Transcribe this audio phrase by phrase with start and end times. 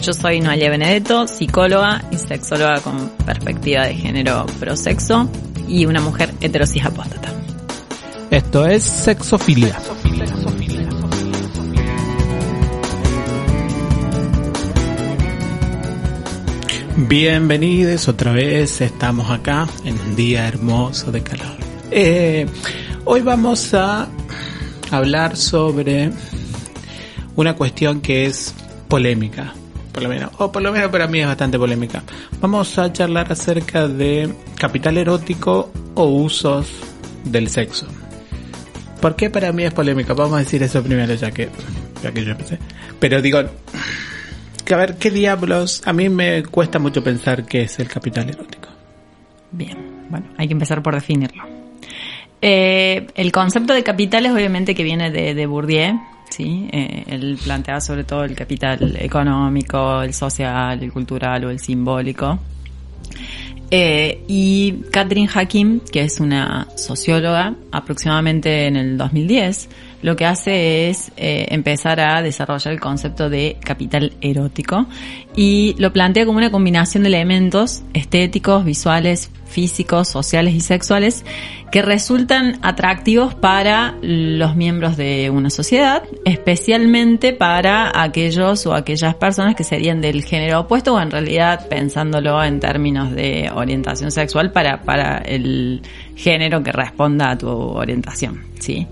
[0.00, 5.28] yo soy Noelia Benedetto, psicóloga y sexóloga con perspectiva de género prosexo
[5.66, 7.32] y una mujer heterosis apóstata.
[8.30, 9.78] Esto es Sexofilia.
[16.96, 21.56] Bienvenidos otra vez, estamos acá en un día hermoso de calor.
[21.90, 22.46] Eh,
[23.04, 24.08] hoy vamos a
[24.90, 26.10] hablar sobre
[27.36, 28.54] una cuestión que es
[28.88, 29.54] polémica,
[29.98, 32.04] por lo menos, o por lo menos para mí es bastante polémica.
[32.40, 36.68] Vamos a charlar acerca de capital erótico o usos
[37.24, 37.88] del sexo.
[39.00, 40.14] ¿Por qué para mí es polémica?
[40.14, 41.48] Vamos a decir eso primero ya que,
[42.00, 42.58] ya que yo empecé.
[43.00, 45.82] Pero digo, a ver, ¿qué diablos?
[45.84, 48.68] A mí me cuesta mucho pensar qué es el capital erótico.
[49.50, 51.42] Bien, bueno, hay que empezar por definirlo.
[52.40, 55.98] Eh, el concepto de capital es obviamente que viene de Bourdieu,
[56.30, 56.68] ¿sí?
[56.72, 62.38] Eh, él plantea sobre todo el capital económico, el social, el cultural o el simbólico.
[63.70, 69.68] Eh, y Catherine Hakim, que es una socióloga, aproximadamente en el 2010,
[70.02, 74.86] lo que hace es eh, empezar a desarrollar el concepto de capital erótico
[75.34, 81.24] y lo plantea como una combinación de elementos estéticos, visuales, físicos, sociales y sexuales
[81.72, 89.54] que resultan atractivos para los miembros de una sociedad, especialmente para aquellos o aquellas personas
[89.54, 94.82] que serían del género opuesto o en realidad pensándolo en términos de orientación sexual para,
[94.82, 95.82] para el
[96.16, 98.86] género que responda a tu orientación, ¿sí?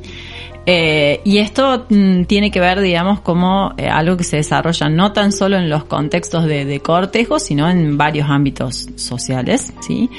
[0.69, 5.12] Eh, y esto mm, tiene que ver, digamos, como eh, algo que se desarrolla no
[5.12, 10.10] tan solo en los contextos de, cortejo, sino en varios ámbitos sociales, ¿sí?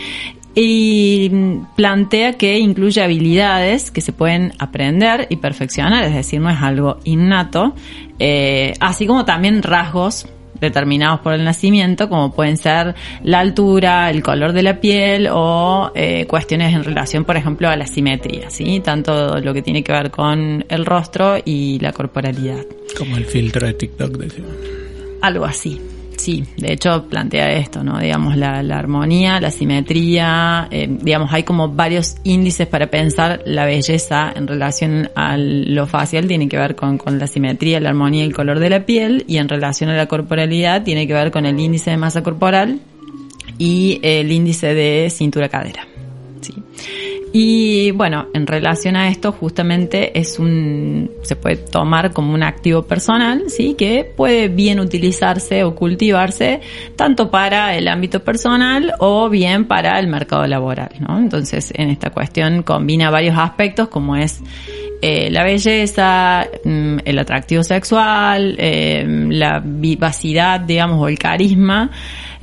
[0.55, 6.49] y mm, plantea que incluye habilidades que se pueden aprender y perfeccionar, es decir, no
[6.49, 7.75] es algo innato,
[8.17, 10.27] eh, así como también rasgos
[10.59, 15.91] determinados por el nacimiento, como pueden ser la altura, el color de la piel o
[15.95, 18.79] eh, cuestiones en relación, por ejemplo, a la simetría, ¿sí?
[18.79, 22.65] Tanto lo que tiene que ver con el rostro y la corporalidad.
[22.97, 24.51] Como el filtro de TikTok, decimos.
[25.21, 25.79] Algo así.
[26.17, 27.99] Sí, de hecho plantea esto, ¿no?
[27.99, 33.65] Digamos, la, la armonía, la simetría, eh, digamos, hay como varios índices para pensar la
[33.65, 38.23] belleza en relación a lo facial, tiene que ver con, con la simetría, la armonía
[38.23, 41.29] y el color de la piel, y en relación a la corporalidad tiene que ver
[41.29, 42.79] con el índice de masa corporal
[43.59, 45.87] y el índice de cintura-cadera.
[46.41, 46.53] ¿sí?
[47.39, 52.81] Y bueno, en relación a esto justamente es un, se puede tomar como un activo
[52.81, 53.75] personal, ¿sí?
[53.77, 56.61] Que puede bien utilizarse o cultivarse
[56.95, 61.19] tanto para el ámbito personal o bien para el mercado laboral, ¿no?
[61.19, 64.41] Entonces, en esta cuestión combina varios aspectos como es
[65.03, 71.91] eh, la belleza, mm, el atractivo sexual, eh, la vivacidad, digamos, o el carisma,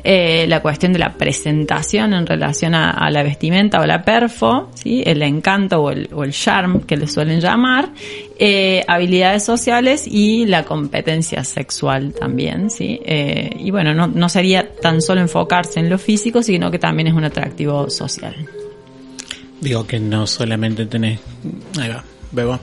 [0.07, 5.03] eh, la cuestión de la presentación en relación a, la vestimenta o la perfo, ¿sí?
[5.07, 7.89] el encanto o el, o el charm que le suelen llamar,
[8.39, 13.01] eh, habilidades sociales y la competencia sexual también, ¿sí?
[13.03, 17.15] Eh, y bueno, no, sería tan solo enfocarse en lo físico, sino que también es
[17.15, 18.35] un atractivo social.
[19.61, 21.21] Digo que no solamente tenés,
[22.35, 22.59] bebo.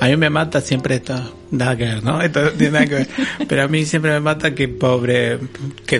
[0.00, 1.14] A mí me mata siempre esto,
[1.50, 2.20] nada que ver, ¿no?
[2.20, 3.08] Esto tiene nada que ver.
[3.48, 5.38] Pero a mí siempre me mata que pobre,
[5.86, 5.98] que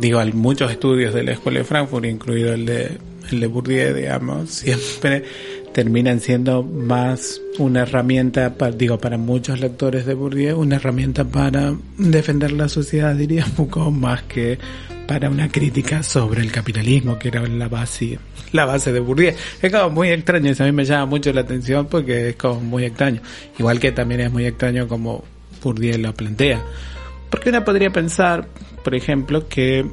[0.00, 2.98] digo, hay muchos estudios de la Escuela de Frankfurt, incluido el de,
[3.30, 5.24] el de Bourdieu, digamos, siempre
[5.72, 11.74] terminan siendo más una herramienta, para, digo, para muchos lectores de Bourdieu, una herramienta para
[11.98, 14.58] defender la sociedad, diría Foucault, más que
[15.06, 18.18] para una crítica sobre el capitalismo, que era la base,
[18.52, 19.34] la base de Bourdieu.
[19.62, 22.60] Es como muy extraño, eso a mí me llama mucho la atención porque es como
[22.60, 23.20] muy extraño.
[23.58, 25.24] Igual que también es muy extraño como
[25.62, 26.62] Bourdieu lo plantea.
[27.30, 28.48] Porque uno podría pensar,
[28.82, 29.86] por ejemplo, que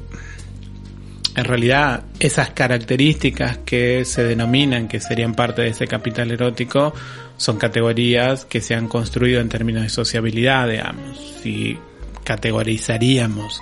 [1.36, 6.94] en realidad esas características que se denominan que serían parte de ese capital erótico
[7.36, 11.38] son categorías que se han construido en términos de sociabilidad, digamos.
[11.42, 11.76] Si
[12.22, 13.60] categorizaríamos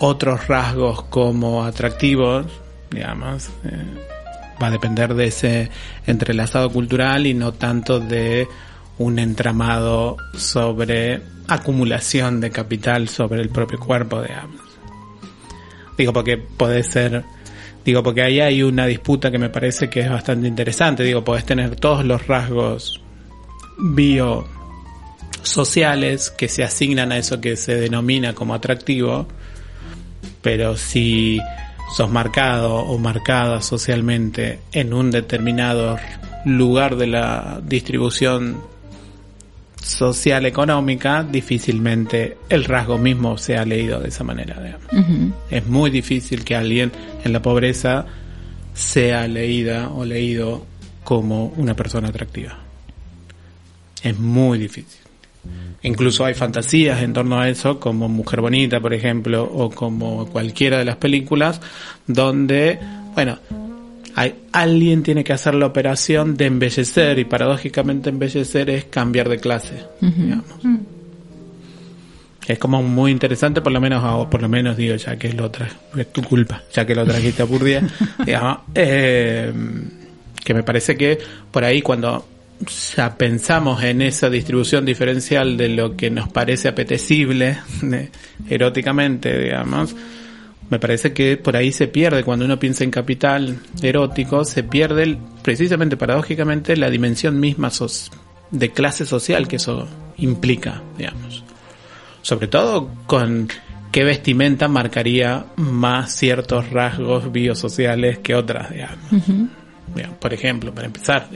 [0.00, 2.46] otros rasgos como atractivos,
[2.90, 3.84] digamos, eh,
[4.60, 5.70] va a depender de ese
[6.06, 8.48] entrelazado cultural y no tanto de
[8.98, 14.60] un entramado sobre acumulación de capital sobre el propio cuerpo, digamos.
[15.96, 17.24] Digo, porque puede ser,
[17.84, 21.02] Digo, porque ahí hay una disputa que me parece que es bastante interesante.
[21.02, 23.00] Digo, podés tener todos los rasgos
[23.78, 29.26] biosociales que se asignan a eso que se denomina como atractivo,
[30.42, 31.40] pero si
[31.94, 35.98] sos marcado o marcada socialmente en un determinado
[36.44, 38.58] lugar de la distribución
[39.82, 44.78] social económica, difícilmente el rasgo mismo sea leído de esa manera.
[45.50, 46.92] Es muy difícil que alguien
[47.24, 48.06] en la pobreza
[48.74, 50.64] sea leída o leído
[51.02, 52.58] como una persona atractiva.
[54.02, 55.00] Es muy difícil.
[55.82, 60.78] Incluso hay fantasías en torno a eso, como Mujer Bonita, por ejemplo, o como cualquiera
[60.78, 61.60] de las películas,
[62.06, 62.78] donde,
[63.14, 63.38] bueno,
[64.14, 69.38] hay, alguien tiene que hacer la operación de embellecer y paradójicamente embellecer es cambiar de
[69.38, 70.44] clase, digamos.
[72.46, 75.50] Es como muy interesante, por lo menos, o por lo menos digo, ya que lo
[75.96, 77.86] es tu culpa, ya que lo trajiste a Purdía,
[78.26, 79.52] digamos, eh,
[80.44, 81.18] que me parece que
[81.50, 82.26] por ahí cuando
[82.96, 87.58] ya pensamos en esa distribución diferencial de lo que nos parece apetecible
[88.48, 89.96] eróticamente, digamos,
[90.68, 95.18] me parece que por ahí se pierde, cuando uno piensa en capital erótico, se pierde
[95.42, 97.70] precisamente paradójicamente la dimensión misma
[98.50, 101.42] de clase social que eso implica, digamos.
[102.22, 103.48] Sobre todo con
[103.90, 109.50] qué vestimenta marcaría más ciertos rasgos biosociales que otras, digamos
[110.18, 111.26] por ejemplo, para empezar.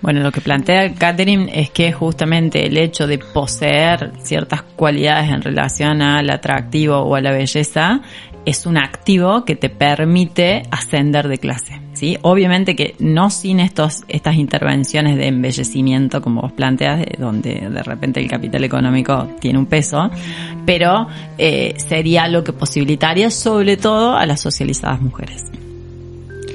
[0.00, 5.42] Bueno, lo que plantea Catherine es que justamente el hecho de poseer ciertas cualidades en
[5.42, 8.00] relación al atractivo o a la belleza
[8.46, 11.80] es un activo que te permite ascender de clase.
[11.92, 12.16] ¿sí?
[12.22, 18.20] Obviamente que no sin estos, estas intervenciones de embellecimiento, como vos planteas, donde de repente
[18.20, 20.10] el capital económico tiene un peso,
[20.64, 25.44] pero eh, sería lo que posibilitaría sobre todo a las socializadas mujeres.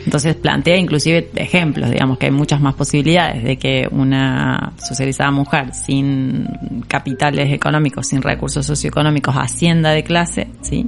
[0.06, 5.74] Entonces plantea inclusive ejemplos, digamos que hay muchas más posibilidades de que una socializada mujer
[5.74, 6.48] sin
[6.88, 10.88] capitales económicos, sin recursos socioeconómicos ascienda de clase, ¿sí?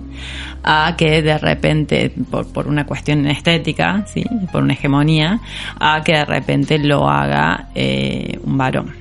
[0.63, 4.23] A que de repente, por, por una cuestión estética, ¿sí?
[4.51, 5.41] Por una hegemonía,
[5.79, 8.93] a que de repente lo haga eh, un varón.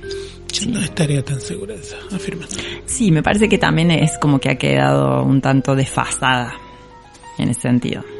[0.51, 2.65] Yo no estaría tan segura de esa afirmación.
[2.85, 6.53] Sí, me parece que también es como que ha quedado un tanto desfasada
[7.37, 8.16] en ese sentido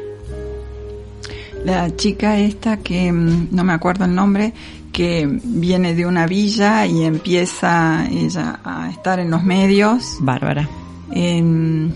[1.64, 4.52] la chica esta que mm, no me acuerdo el nombre,
[4.92, 10.16] que viene de una villa y empieza ella a estar en los medios.
[10.20, 10.68] Bárbara.
[11.12, 11.94] En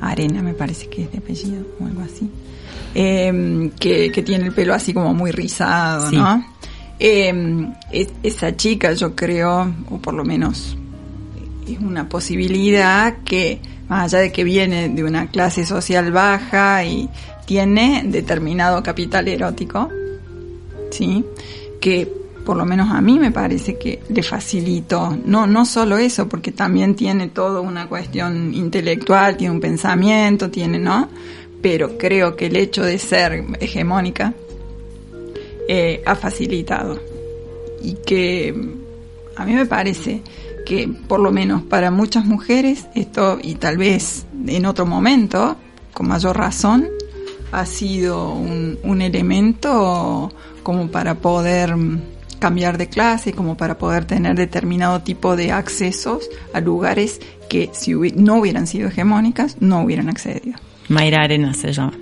[0.00, 2.30] Arena me parece que es de apellido o algo así.
[2.94, 6.44] Em, que, tiene el pelo así como muy rizado, ¿no?
[6.98, 7.72] Em,
[8.22, 10.76] esa chica yo creo, o por lo menos
[11.66, 17.08] es una posibilidad que más allá de que viene de una clase social baja y
[17.44, 19.88] tiene determinado capital erótico,
[20.90, 21.24] ¿sí?
[21.80, 26.28] Que por lo menos a mí me parece que le facilitó, no, no solo eso,
[26.28, 31.08] porque también tiene toda una cuestión intelectual, tiene un pensamiento, tiene, ¿no?
[31.60, 34.34] Pero creo que el hecho de ser hegemónica
[35.68, 36.98] eh, ha facilitado.
[37.82, 38.54] Y que
[39.36, 40.22] a mí me parece
[40.66, 45.56] que por lo menos para muchas mujeres esto, y tal vez en otro momento,
[45.92, 46.88] con mayor razón,
[47.52, 50.32] ha sido un, un elemento
[50.62, 51.74] como para poder
[52.38, 57.92] cambiar de clase, como para poder tener determinado tipo de accesos a lugares que si
[57.92, 60.58] no hubieran sido hegemónicas, no hubieran accedido.
[60.88, 61.92] Mayra Arenas se llama.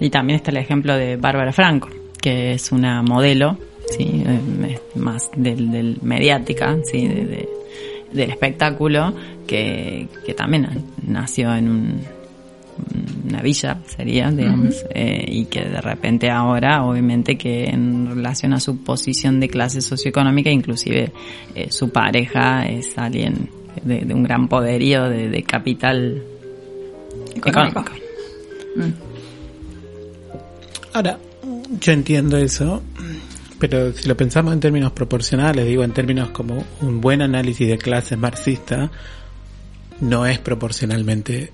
[0.00, 1.90] Y también está el ejemplo de Bárbara Franco,
[2.22, 3.58] que es una modelo,
[3.90, 9.12] sí, eh, más del, del mediática, sí, del espectáculo,
[9.46, 12.00] que, que también nació en un
[13.24, 18.60] una villa sería, digamos, eh, y que de repente ahora, obviamente que en relación a
[18.60, 21.12] su posición de clase socioeconómica, inclusive
[21.54, 23.50] eh, su pareja es alguien
[23.82, 26.22] de, un gran poderío de, capital
[27.34, 27.84] económico.
[28.76, 28.90] Mm.
[30.92, 31.18] Ahora,
[31.80, 32.82] yo entiendo eso,
[33.58, 37.78] pero si lo pensamos en términos proporcionales, digo en términos como un buen análisis de
[37.78, 38.90] clase marxista,
[40.00, 41.52] no es proporcionalmente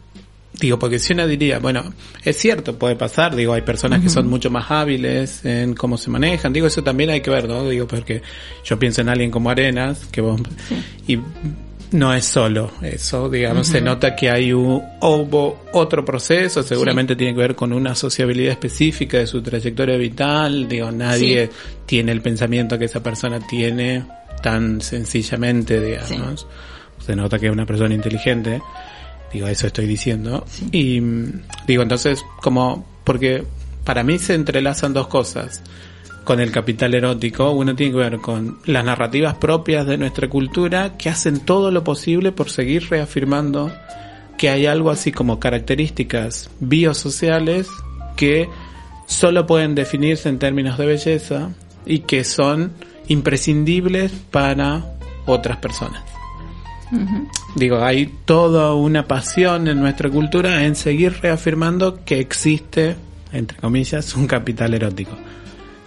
[0.58, 1.92] Digo, porque si uno diría, bueno,
[2.25, 6.08] es cierto, puede pasar, digo, hay personas que son mucho más hábiles en cómo se
[6.10, 7.68] manejan, digo, eso también hay que ver, ¿no?
[7.68, 8.22] Digo, porque
[8.64, 10.40] yo pienso en alguien como Arenas, que vos,
[11.06, 11.18] y
[11.92, 17.34] no es solo eso, digamos, se nota que hay un, hubo otro proceso, seguramente tiene
[17.34, 21.50] que ver con una sociabilidad específica de su trayectoria vital, digo, nadie
[21.84, 24.04] tiene el pensamiento que esa persona tiene
[24.42, 26.46] tan sencillamente, digamos,
[27.04, 28.62] se nota que es una persona inteligente,
[29.33, 30.45] Digo, eso estoy diciendo.
[30.73, 31.00] Y
[31.66, 33.45] digo, entonces, como, porque
[33.85, 35.62] para mí se entrelazan dos cosas
[36.25, 37.50] con el capital erótico.
[37.52, 41.85] Uno tiene que ver con las narrativas propias de nuestra cultura que hacen todo lo
[41.85, 43.73] posible por seguir reafirmando
[44.37, 47.68] que hay algo así como características biosociales
[48.16, 48.49] que
[49.06, 51.50] solo pueden definirse en términos de belleza
[51.87, 52.73] y que son
[53.09, 54.85] imprescindibles para
[55.26, 56.02] otras personas.
[57.56, 62.96] Digo, hay toda una pasión en nuestra cultura en seguir reafirmando que existe,
[63.32, 65.16] entre comillas, un capital erótico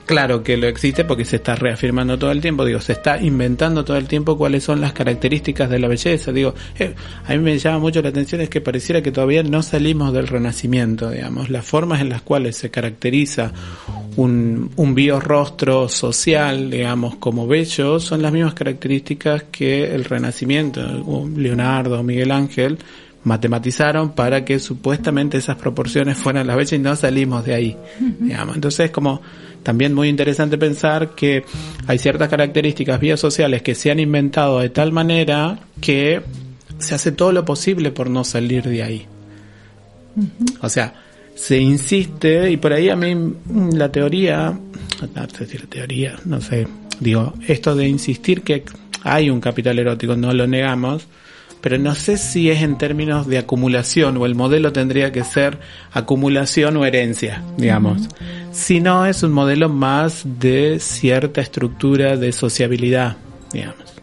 [0.09, 3.85] claro que lo existe porque se está reafirmando todo el tiempo, digo, se está inventando
[3.85, 6.95] todo el tiempo cuáles son las características de la belleza, digo, eh,
[7.27, 10.27] a mí me llama mucho la atención es que pareciera que todavía no salimos del
[10.27, 13.53] renacimiento, digamos, las formas en las cuales se caracteriza
[14.15, 20.81] un, un biorrostro social, digamos, como bello, son las mismas características que el renacimiento,
[21.35, 22.79] Leonardo, Miguel Ángel,
[23.23, 27.77] matematizaron para que supuestamente esas proporciones fueran las bellas y no salimos de ahí,
[28.19, 28.55] digamos.
[28.55, 29.21] Entonces, como
[29.63, 31.43] también muy interesante pensar que
[31.87, 36.21] hay ciertas características biosociales que se han inventado de tal manera que
[36.77, 39.05] se hace todo lo posible por no salir de ahí.
[40.61, 40.93] O sea,
[41.35, 43.15] se insiste, y por ahí a mí
[43.73, 44.57] la teoría,
[45.15, 46.67] no sé si la teoría, no sé,
[46.99, 48.63] digo, esto de insistir que
[49.03, 51.07] hay un capital erótico, no lo negamos,
[51.61, 55.59] pero no sé si es en términos de acumulación o el modelo tendría que ser
[55.91, 58.07] acumulación o herencia, digamos.
[58.81, 63.17] No, es un modelo más de cierta estructura de sociabilidad,
[63.53, 63.93] digamos.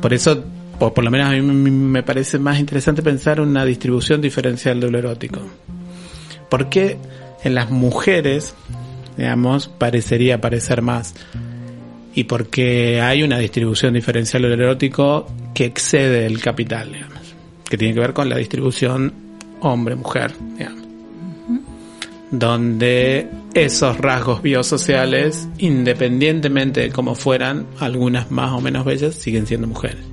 [0.00, 0.44] Por eso,
[0.78, 4.90] por, por lo menos a mí me parece más interesante pensar una distribución diferencial de
[4.90, 5.40] lo erótico.
[6.48, 6.98] Porque
[7.42, 8.54] en las mujeres,
[9.16, 11.14] digamos, parecería parecer más
[12.14, 17.34] y porque hay una distribución diferencial del erótico que excede el capital, digamos,
[17.68, 19.12] que tiene que ver con la distribución
[19.60, 20.85] hombre-mujer, digamos,
[22.30, 29.66] donde esos rasgos biosociales, independientemente de cómo fueran, algunas más o menos bellas, siguen siendo
[29.66, 30.04] mujeres.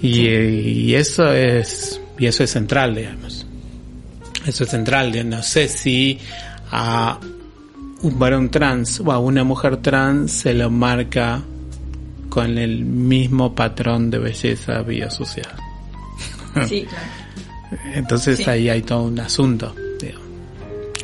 [0.00, 3.46] Y, y eso es y eso es central, digamos.
[4.46, 5.28] Eso es central.
[5.28, 6.18] No sé si
[6.70, 7.18] a
[8.02, 11.42] un varón trans o a una mujer trans se lo marca
[12.28, 15.50] con el mismo patrón de belleza biosocial.
[16.66, 17.06] Sí, claro.
[17.94, 19.74] Entonces ahí hay todo un asunto.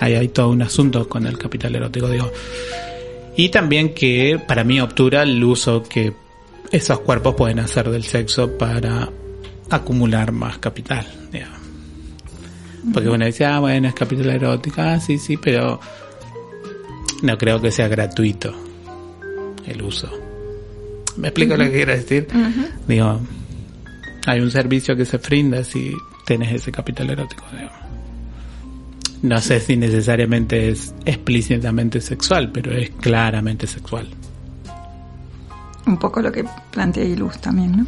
[0.01, 2.09] Ahí hay todo un asunto con el capital erótico.
[2.09, 2.31] Digo.
[3.37, 6.13] Y también que para mí obtura el uso que
[6.71, 9.11] esos cuerpos pueden hacer del sexo para
[9.71, 11.07] acumular más capital.
[12.93, 15.81] Porque uno dice, ah, bueno, es capital erótico, ah, sí, sí, pero
[17.23, 18.55] no creo que sea gratuito
[19.67, 20.11] el uso.
[21.17, 22.29] ¿Me explico lo que quiero decir?
[22.87, 23.21] Digo,
[24.27, 25.95] hay un servicio que se brinda si
[26.27, 27.45] tienes ese capital erótico.
[29.25, 34.07] No sé si necesariamente es explícitamente sexual, pero es claramente sexual.
[35.87, 37.87] Un poco lo que plantea Ilus también, ¿no?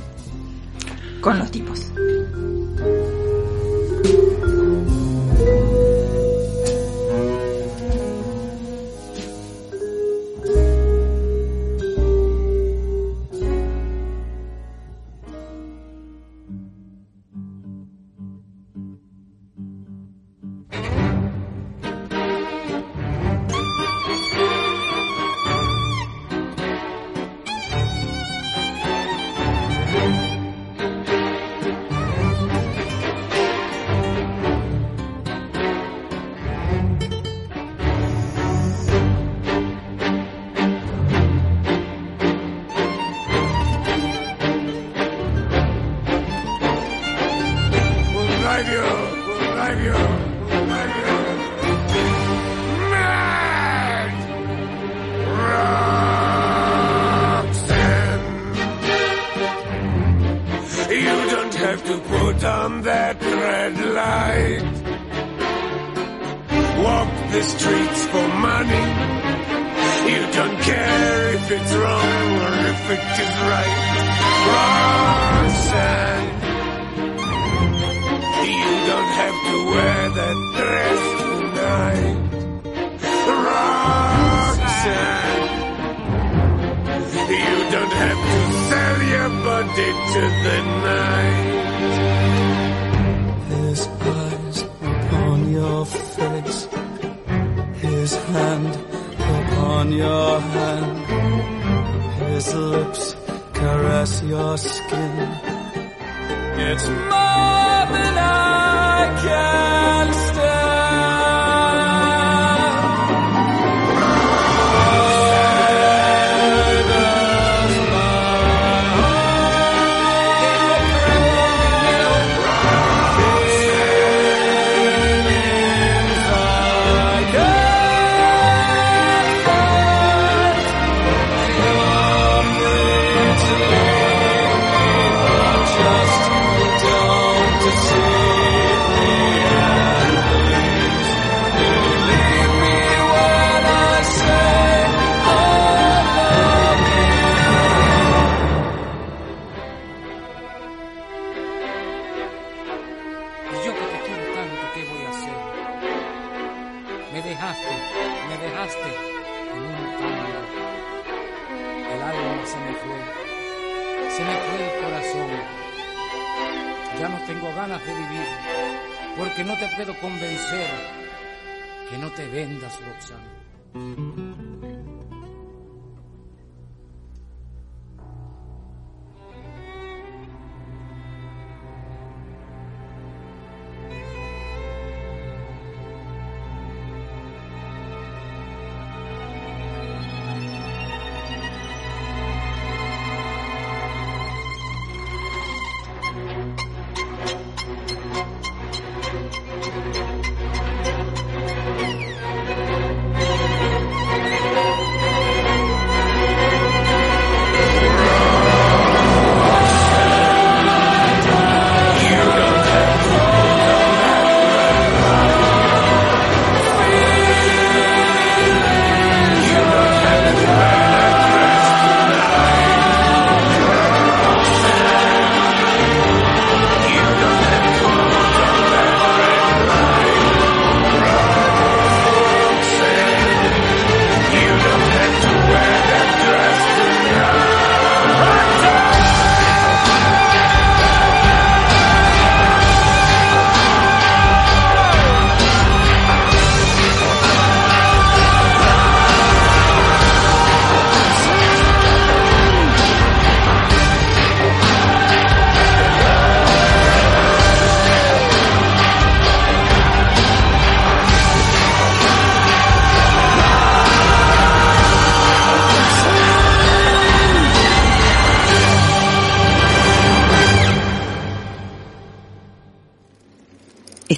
[1.21, 1.93] Con los tipos.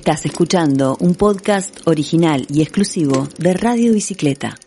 [0.09, 4.59] Estás escuchando un podcast original y exclusivo de Radio Bicicleta.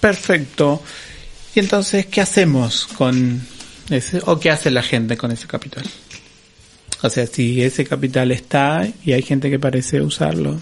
[0.00, 0.82] Perfecto.
[1.54, 3.46] Y entonces, ¿qué hacemos con
[3.90, 5.84] ese, o qué hace la gente con ese capital?
[7.02, 10.60] O sea, si ese capital está y hay gente que parece usarlo,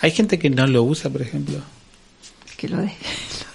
[0.00, 1.62] hay gente que no lo usa, por ejemplo.
[2.60, 2.92] Que lo, de, lo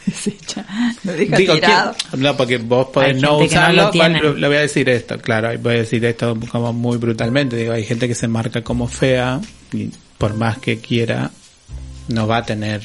[0.07, 0.65] desecha,
[1.03, 1.95] lo deja Digo, tirado.
[2.09, 3.91] ¿quién- no, porque vos podés Hay no usarlo,
[4.33, 7.83] lo voy a decir esto, claro, voy a decir esto como muy brutalmente, digo, hay
[7.83, 9.39] gente que se marca como fea
[9.71, 11.29] y por más que quiera,
[12.07, 12.81] no va a tener.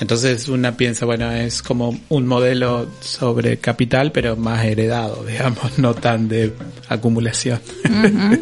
[0.00, 5.92] Entonces una piensa, bueno, es como un modelo sobre capital, pero más heredado, digamos, no
[5.94, 6.52] tan de
[6.88, 7.60] acumulación.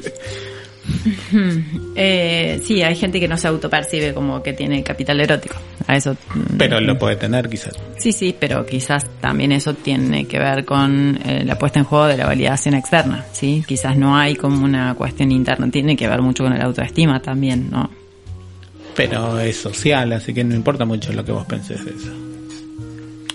[2.02, 5.56] Eh, sí, hay gente que no se autopercibe como que tiene capital erótico.
[5.86, 6.14] A eso.
[6.34, 7.74] mm, pero lo puede tener quizás.
[7.98, 12.06] Sí, sí, pero quizás también eso tiene que ver con eh, la puesta en juego
[12.06, 13.64] de la validación externa, ¿sí?
[13.66, 17.70] Quizás no hay como una cuestión interna, tiene que ver mucho con el autoestima también,
[17.70, 17.90] ¿no?
[18.96, 22.29] Pero es social, así que no importa mucho lo que vos pensés de eso.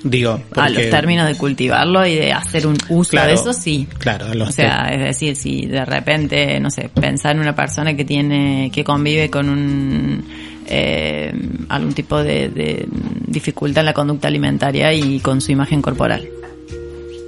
[0.07, 3.53] Digo, A porque- los términos de cultivarlo y de hacer un uso Claro, de eso,
[3.53, 3.87] sí.
[3.97, 7.95] Claro, los O sea, es decir, si de repente, no sé, pensar en una persona
[7.95, 10.23] que tiene, que convive con un,
[10.67, 11.33] eh,
[11.69, 12.87] algún tipo de, de
[13.25, 16.27] dificultad en la conducta alimentaria y con su imagen corporal.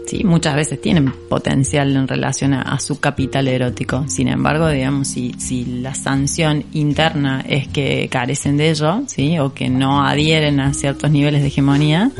[0.05, 4.05] Sí, muchas veces tienen potencial en relación a, a su capital erótico.
[4.07, 9.53] Sin embargo, digamos, si, si la sanción interna es que carecen de ello, sí, o
[9.53, 12.11] que no adhieren a ciertos niveles de hegemonía,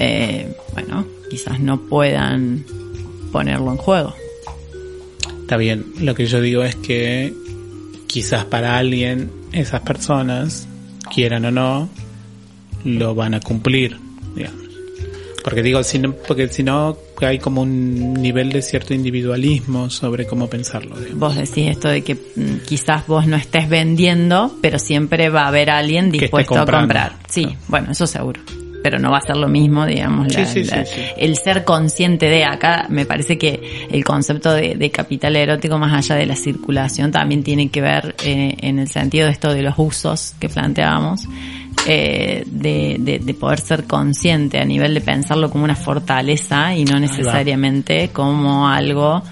[0.00, 2.64] eh, bueno, quizás no puedan
[3.30, 4.14] ponerlo en juego.
[5.42, 7.34] Está bien, lo que yo digo es que
[8.06, 10.66] quizás para alguien esas personas,
[11.14, 11.88] quieran o no,
[12.84, 13.98] lo van a cumplir,
[14.34, 14.58] digamos.
[15.44, 20.26] Porque digo, si no, porque si no hay como un nivel de cierto individualismo sobre
[20.26, 20.96] cómo pensarlo.
[20.96, 21.18] digamos.
[21.18, 25.48] Vos decís esto de que mm, quizás vos no estés vendiendo, pero siempre va a
[25.48, 27.16] haber alguien dispuesto a comprar.
[27.28, 28.40] Sí, bueno, eso seguro.
[28.82, 31.02] Pero no va a ser lo mismo, digamos, la- Sí, sí, la- sí, sí.
[31.18, 32.86] el ser consciente de acá.
[32.88, 37.42] Me parece que el concepto de, de capital erótico, más allá de la circulación, también
[37.42, 41.28] tiene que ver eh, en el sentido de esto de los usos que planteábamos,
[41.86, 46.84] eh, de, de, de poder ser consciente a nivel de pensarlo como una fortaleza y
[46.84, 49.22] no necesariamente como algo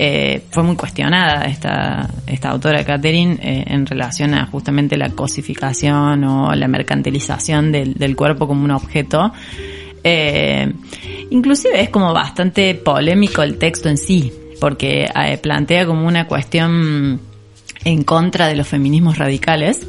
[0.00, 6.22] eh, fue muy cuestionada esta, esta autora Catherine eh, en relación a justamente la cosificación
[6.22, 9.32] o la mercantilización del, del cuerpo como un objeto.
[10.04, 10.72] Eh,
[11.30, 17.20] inclusive es como bastante polémico el texto en sí, porque eh, plantea como una cuestión
[17.82, 19.84] en contra de los feminismos radicales.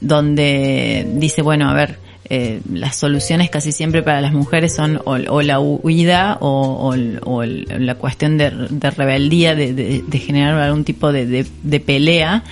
[0.00, 5.16] donde dice, bueno, a ver, eh, las soluciones casi siempre para las mujeres son o,
[5.16, 11.44] la huida o, la cuestión de, rebeldía, de, generar algún tipo de,
[11.84, 12.44] pelea.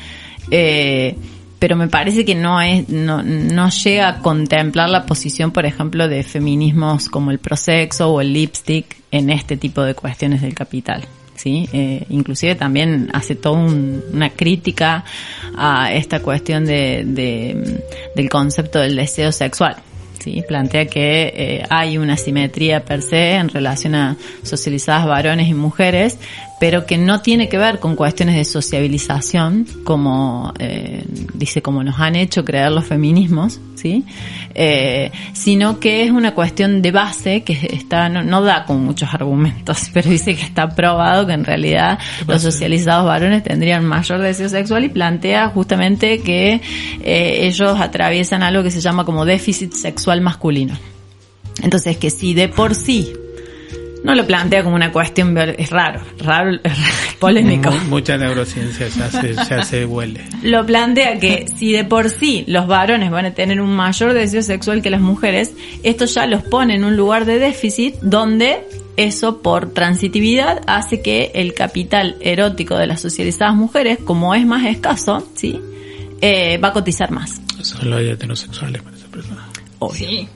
[0.51, 1.17] Eh,
[1.59, 6.09] pero me parece que no es no, no llega a contemplar la posición, por ejemplo,
[6.09, 11.03] de feminismos como el prosexo o el lipstick en este tipo de cuestiones del capital.
[11.37, 11.68] ¿Sí?
[11.72, 15.05] Eh, inclusive también hace toda una crítica
[15.57, 17.81] a esta cuestión de,
[18.14, 19.77] del concepto del deseo sexual.
[20.18, 20.42] ¿sí?
[20.46, 26.18] Plantea que eh, hay una simetría per se en relación a socializadas varones y mujeres,
[26.59, 31.99] pero que no tiene que ver con cuestiones de sociabilización, como eh, dice, como nos
[32.01, 34.05] han hecho creer los feminismos, ¿sí?
[34.55, 39.90] Eh, sino que es una cuestión de base que está no, da con muchos argumentos,
[39.92, 44.85] pero dice que está probado que en realidad los socializados varones tendrían mayor deseo sexual
[44.85, 46.62] y plantea justamente que
[47.03, 50.75] eh, ellos atraviesan algo que se llama como déficit sexual masculino.
[51.62, 53.12] Entonces, que si de por sí
[54.04, 56.59] no lo plantea como una cuestión, es raro, raro,
[57.18, 57.70] polémico.
[57.88, 60.20] mucha neurociencia ya se, ya se huele.
[60.42, 64.42] Lo plantea que si de por sí los varones van a tener un mayor deseo
[64.42, 68.61] sexual que las mujeres, esto ya los pone en un lugar de déficit donde
[68.96, 74.64] eso por transitividad hace que el capital erótico de las socializadas mujeres, como es más
[74.66, 75.61] escaso, ¿sí?
[76.20, 77.40] Eh, va a cotizar más.
[77.61, 79.48] Solo hay heterosexuales para esa persona.
[79.92, 80.28] Sí.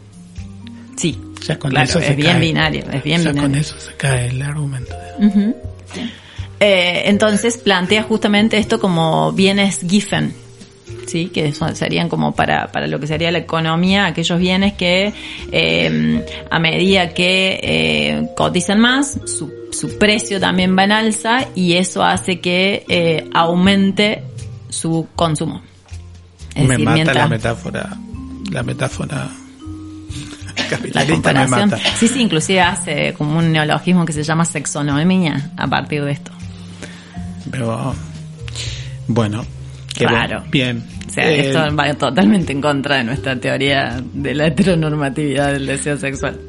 [0.97, 4.43] Sí, ya con eso es bien binario, es bien ya con eso se cae el
[4.43, 4.95] argumento.
[6.61, 10.35] Eh, entonces plantea justamente esto como bienes giffen,
[11.07, 11.29] ¿sí?
[11.29, 15.13] que serían como para, para lo que sería la economía, aquellos bienes que
[15.51, 21.75] eh, a medida que eh, cotizan más, su, su, precio también va en alza y
[21.75, 24.23] eso hace que eh, aumente
[24.69, 25.63] su consumo.
[26.57, 27.97] Me mata la metáfora,
[28.51, 29.31] la metáfora
[31.25, 31.79] me mata.
[31.97, 36.31] Sí, sí, inclusive hace como un neologismo que se llama sexonomía a partir de esto.
[37.51, 37.95] Pero,
[39.09, 39.45] bueno,
[39.95, 40.45] claro.
[40.51, 40.85] Bien.
[41.07, 45.67] O sea, esto eh, va totalmente en contra de nuestra teoría de la heteronormatividad del
[45.67, 46.41] deseo sexual.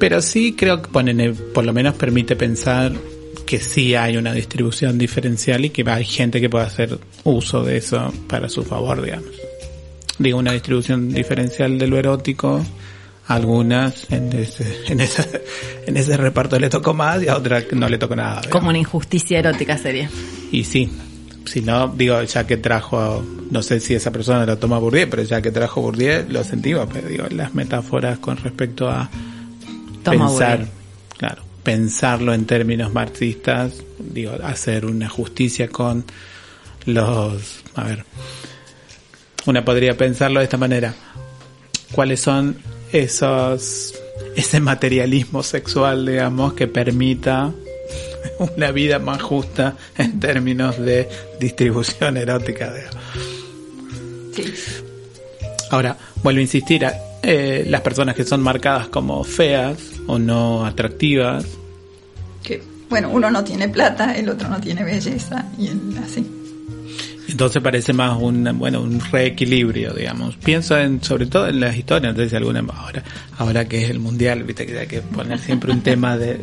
[0.00, 2.92] Pero sí creo que ponen, por lo menos permite pensar
[3.44, 7.78] que sí hay una distribución diferencial y que hay gente que puede hacer uso de
[7.78, 9.26] eso para su favor, digamos
[10.18, 12.64] digo, una distribución diferencial de lo erótico.
[13.26, 15.44] Algunas en ese, en ese,
[15.86, 18.40] en ese reparto le tocó más y a otras no le tocó nada.
[18.48, 20.08] Como una injusticia erótica sería.
[20.50, 20.90] Y sí,
[21.44, 25.22] si no, digo, ya que trajo, no sé si esa persona lo toma Bourdieu, pero
[25.22, 29.10] ya que trajo Bourdieu, lo sentimos, pero digo, las metáforas con respecto a
[30.04, 30.66] pensar,
[31.16, 36.04] claro, pensarlo en términos marxistas, digo, hacer una justicia con
[36.86, 38.04] los, a ver,
[39.46, 40.94] una podría pensarlo de esta manera.
[41.92, 42.58] ¿Cuáles son
[42.92, 43.94] esos,
[44.36, 47.52] ese materialismo sexual, digamos, que permita
[48.56, 51.08] una vida más justa en términos de
[51.40, 52.74] distribución erótica?
[54.34, 54.52] Sí.
[55.70, 56.86] Ahora, vuelvo a insistir,
[57.22, 61.44] eh, las personas que son marcadas como feas o no atractivas.
[62.42, 66.37] Que, bueno, uno no tiene plata, el otro no tiene belleza, y así.
[67.28, 70.36] Entonces parece más un, bueno, un reequilibrio, digamos.
[70.36, 73.02] Pienso en, sobre todo en las historias, entonces alguna, ahora,
[73.36, 76.40] ahora que es el mundial, viste que hay que poner siempre un tema de,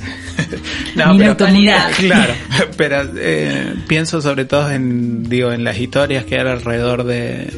[0.96, 1.36] no, pero,
[1.98, 2.34] claro,
[2.78, 7.52] pero eh, pienso sobre todo en, digo, en las historias que hay alrededor de,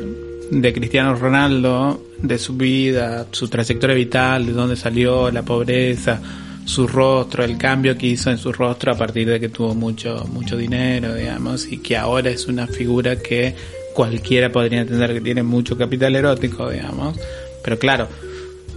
[0.49, 6.21] de Cristiano Ronaldo, de su vida, su trayectoria vital, de dónde salió, la pobreza,
[6.67, 10.27] su rostro, el cambio que hizo en su rostro a partir de que tuvo mucho,
[10.31, 13.55] mucho dinero, digamos, y que ahora es una figura que
[13.93, 17.17] cualquiera podría entender que tiene mucho capital erótico, digamos.
[17.63, 18.09] Pero claro,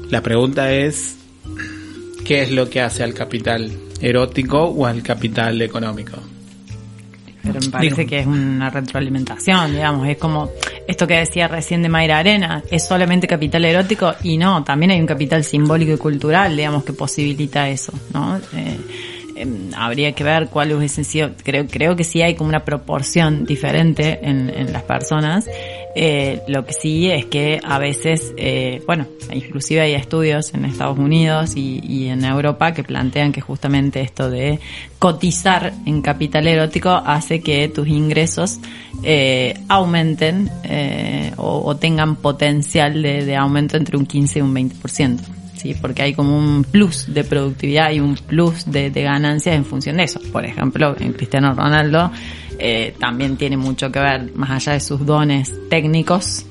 [0.08, 1.16] la pregunta es,
[2.24, 6.16] ¿qué es lo que hace al capital erótico o al capital económico?
[7.42, 10.50] Pero me parece que es una retroalimentación, digamos, es como
[10.86, 15.00] esto que decía recién de Mayra Arena, es solamente capital erótico y no, también hay
[15.00, 18.36] un capital simbólico y cultural, digamos, que posibilita eso, ¿no?
[18.54, 18.78] Eh,
[19.36, 23.44] em, habría que ver cuál hubiese sido, creo, creo que sí hay como una proporción
[23.44, 25.46] diferente en, en las personas
[25.94, 30.98] eh, lo que sí es que a veces, eh, bueno, inclusive hay estudios en Estados
[30.98, 34.60] Unidos y, en Europa que plantean que justamente esto de
[34.98, 38.58] cotizar en capital erótico hace que tus ingresos
[39.02, 40.50] eh, aumenten
[41.36, 45.18] o, tengan potencial de, aumento entre un 15 y un 20%.
[45.56, 45.74] ¿sí?
[45.80, 50.04] Porque hay como un plus de productividad y un plus de ganancias en función de
[50.04, 50.20] eso.
[50.32, 52.10] Por ejemplo, en Cristiano Ronaldo
[52.60, 56.46] eh, también tiene mucho que ver, más allá de sus dones técnicos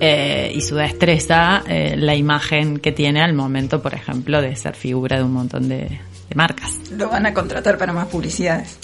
[0.00, 4.74] eh, y su destreza, eh, la imagen que tiene al momento, por ejemplo, de ser
[4.74, 6.72] figura de un montón de, de marcas.
[6.92, 8.78] Lo van a contratar para más publicidades.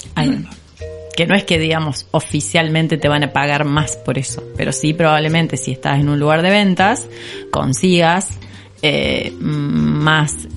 [1.15, 4.93] Que no es que, digamos, oficialmente te van a pagar más por eso, pero sí
[4.93, 7.07] probablemente si estás en un lugar de ventas,
[7.51, 8.39] consigas
[8.81, 10.47] eh, más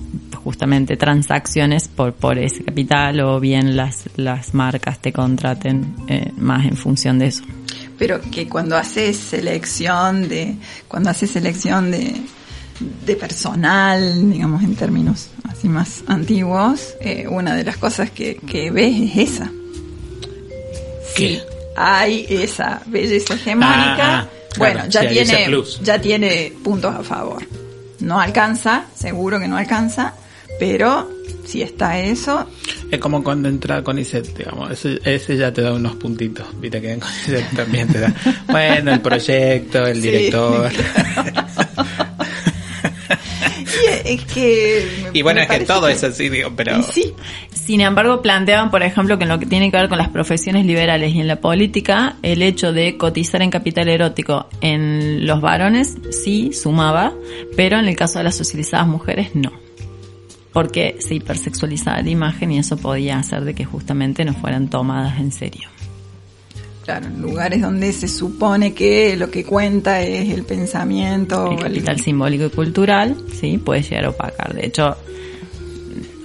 [0.43, 6.67] justamente transacciones por, por ese capital o bien las, las marcas te contraten eh, más
[6.67, 7.45] en función de eso.
[7.99, 12.15] Pero que cuando haces selección de, cuando haces selección de,
[13.05, 18.71] de personal, digamos en términos así más antiguos, eh, una de las cosas que, que
[18.71, 19.51] ves es esa.
[21.17, 21.41] ¿Qué?
[21.77, 24.21] Hay esa belleza hegemónica.
[24.21, 27.43] Ah, ah, bueno, claro, ya tiene, ya tiene puntos a favor.
[28.01, 30.15] No alcanza, seguro que no alcanza,
[30.59, 31.11] pero
[31.45, 32.49] si está eso,
[32.91, 36.81] Es como cuando entra con Iset, digamos, ese, ese ya te da unos puntitos, viste
[36.81, 38.15] que con Iset también te da,
[38.49, 40.71] bueno, el proyecto, el Sí, director.
[44.05, 44.89] y es que...
[45.13, 46.83] me- y bueno, es que todo es así, digo, pero...
[46.83, 47.13] Sí,
[47.67, 50.65] Sin embargo, planteaban, por ejemplo, que en lo que tiene que ver con las profesiones
[50.65, 55.97] liberales y en la política, el hecho de cotizar en capital erótico en los varones
[56.13, 57.13] sí sumaba,
[57.57, 59.51] pero en el caso de las socializadas mujeres no.
[60.53, 65.19] Porque se hipersexualizaba la imagen y eso podía hacer de que justamente no fueran tomadas
[65.19, 65.69] en serio.
[66.85, 71.99] claro, en lugares donde se supone que lo que cuenta es el pensamiento, El capital
[71.99, 74.55] simbólico y cultural, sí, puede llegar a opacar.
[74.55, 74.97] De hecho,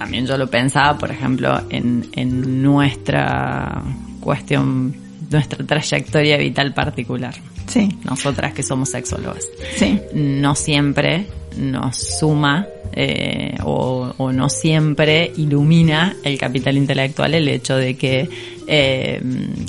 [0.02, 3.80] también yo lo pensaba, por ejemplo, en, en nuestra
[4.18, 4.92] cuestión,
[5.30, 7.32] nuestra trayectoria vital particular.
[7.68, 9.46] Sí, Nosotras que somos sexólogas.
[9.76, 17.48] sí, No siempre nos suma eh, o, o no siempre ilumina el capital intelectual el
[17.48, 18.28] hecho de que
[18.66, 19.22] eh,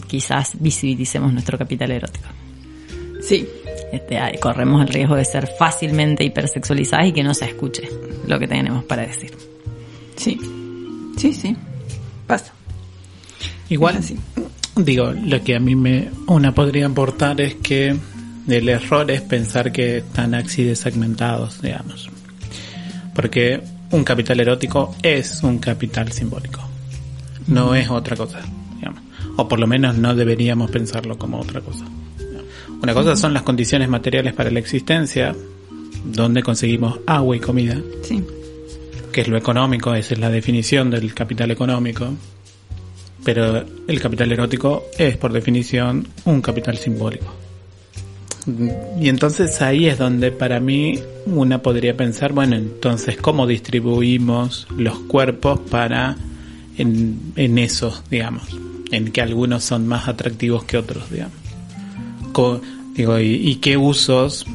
[0.08, 2.26] quizás visibilicemos nuestro capital erótico.
[3.22, 3.48] sí,
[3.92, 7.84] Este, ay, corremos el riesgo de ser fácilmente hipersexualizadas y que no se escuche
[8.28, 9.32] lo que tenemos para decir.
[10.24, 10.40] Sí,
[11.18, 11.56] sí, sí,
[12.26, 12.54] pasa.
[13.70, 14.18] Igual, así.
[14.76, 17.96] digo, lo que a mí me una podría aportar es que
[18.48, 22.10] el error es pensar que están así desegmentados, digamos.
[23.14, 26.62] Porque un capital erótico es un capital simbólico.
[27.48, 28.40] No es otra cosa,
[28.78, 29.02] digamos.
[29.36, 31.86] O por lo menos no deberíamos pensarlo como otra cosa.
[32.82, 35.36] Una cosa son las condiciones materiales para la existencia,
[36.06, 38.22] donde conseguimos agua y comida, Sí,
[39.14, 42.14] que es lo económico, esa es la definición del capital económico.
[43.24, 47.34] Pero el capital erótico es, por definición, un capital simbólico.
[49.00, 55.00] Y entonces ahí es donde para mí una podría pensar, bueno, entonces, ¿cómo distribuimos los
[55.00, 56.18] cuerpos para
[56.78, 58.44] en, en eso, digamos?
[58.92, 61.38] En que algunos son más atractivos que otros, digamos.
[62.96, 64.46] Digo, y qué usos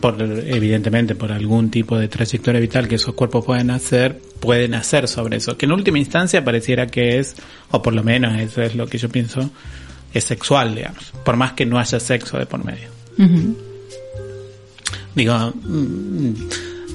[0.00, 5.08] por evidentemente por algún tipo de trayectoria vital que esos cuerpos pueden hacer, pueden hacer
[5.08, 5.56] sobre eso.
[5.56, 7.36] Que en última instancia pareciera que es,
[7.70, 9.50] o por lo menos eso es lo que yo pienso,
[10.14, 11.12] es sexual, digamos.
[11.24, 12.88] Por más que no haya sexo de por medio.
[15.14, 16.32] Digo, mm,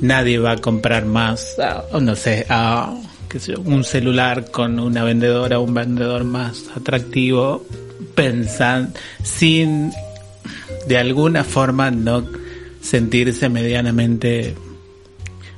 [0.02, 1.58] nadie va a comprar más,
[2.00, 2.96] no sé, ah,
[3.28, 7.66] qué sé yo, un celular con una vendedora o un vendedor más atractivo,
[8.16, 9.92] pensando, sin
[10.88, 12.24] de alguna forma no
[12.84, 14.54] sentirse medianamente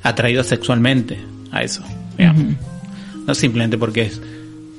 [0.04, 1.18] atraído sexualmente
[1.52, 1.84] a eso.
[2.18, 2.56] digamos.
[3.26, 4.22] No simplemente porque es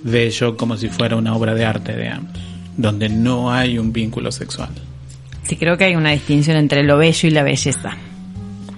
[0.05, 2.31] bello como si fuera una obra de arte, digamos,
[2.77, 4.71] donde no hay un vínculo sexual.
[5.43, 7.97] Sí, creo que hay una distinción entre lo bello y la belleza.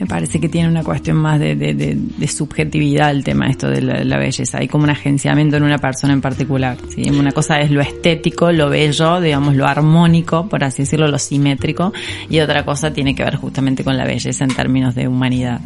[0.00, 3.68] Me parece que tiene una cuestión más de, de, de- de subjetividad el tema esto
[3.68, 4.58] de la, la belleza.
[4.58, 6.76] Hay como un agenciamiento en una persona en particular.
[6.94, 7.02] ¿sí?
[7.10, 11.92] Una cosa es lo estético, lo bello, digamos, lo armónico, por así decirlo, lo simétrico.
[12.30, 15.60] Y otra cosa tiene que ver justamente con la belleza en términos de humanidad.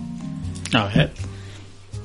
[0.72, 1.12] A ver,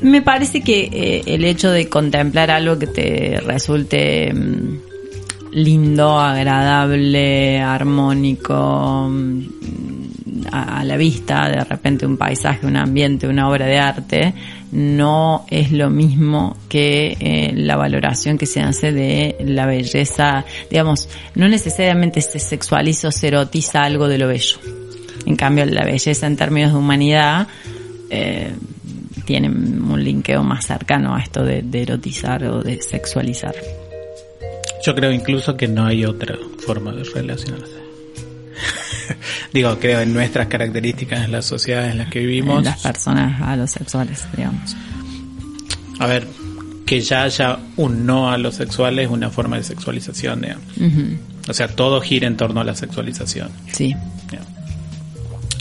[0.02, 7.60] Me parece que eh, el hecho de contemplar algo que te resulte mm, lindo, agradable,
[7.62, 9.42] armónico, mm,
[10.52, 14.34] a, la vista, de repente un paisaje, un ambiente, una obra de arte,
[14.72, 21.08] no es lo mismo que eh, la valoración que se hace de la belleza, digamos,
[21.36, 24.58] no necesariamente se sexualiza o se erotiza algo de lo bello.
[25.26, 27.48] En cambio, la belleza en términos de humanidad
[28.10, 28.54] eh,
[29.26, 33.56] tiene un linkeo más cercano a esto de, de erotizar o de sexualizar.
[34.86, 37.87] yo creo incluso que no hay otra forma de relacionarse.
[39.54, 42.64] Digo, creo en nuestras características, en las sociedades en las que vivimos.
[42.64, 44.76] Las personas a los sexuales, digamos.
[46.00, 46.28] A ver,
[46.86, 50.66] que ya haya un no a lo sexual es una forma de sexualización, digamos.
[51.50, 53.50] O sea, todo gira en torno a la sexualización.
[53.72, 53.96] Sí.
[54.30, 54.48] digamos.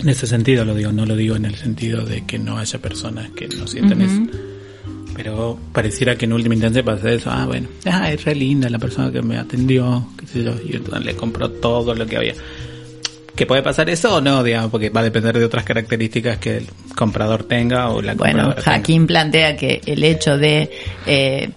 [0.00, 2.78] En ese sentido lo digo, no lo digo en el sentido de que no haya
[2.78, 4.22] personas que no sientan eso.
[5.16, 7.30] Pero pareciera que en última instancia pasa eso.
[7.30, 10.76] Ah, bueno, ah, es re linda la persona que me atendió, qué sé yo, y
[10.76, 12.34] entonces le compró todo lo que había.
[13.36, 14.70] ¿Que puede pasar eso o no, digamos?
[14.70, 18.62] Porque va a depender de otras características que el comprador tenga o la Bueno, tenga.
[18.62, 20.70] Jaquín plantea que el hecho de
[21.06, 21.50] eh,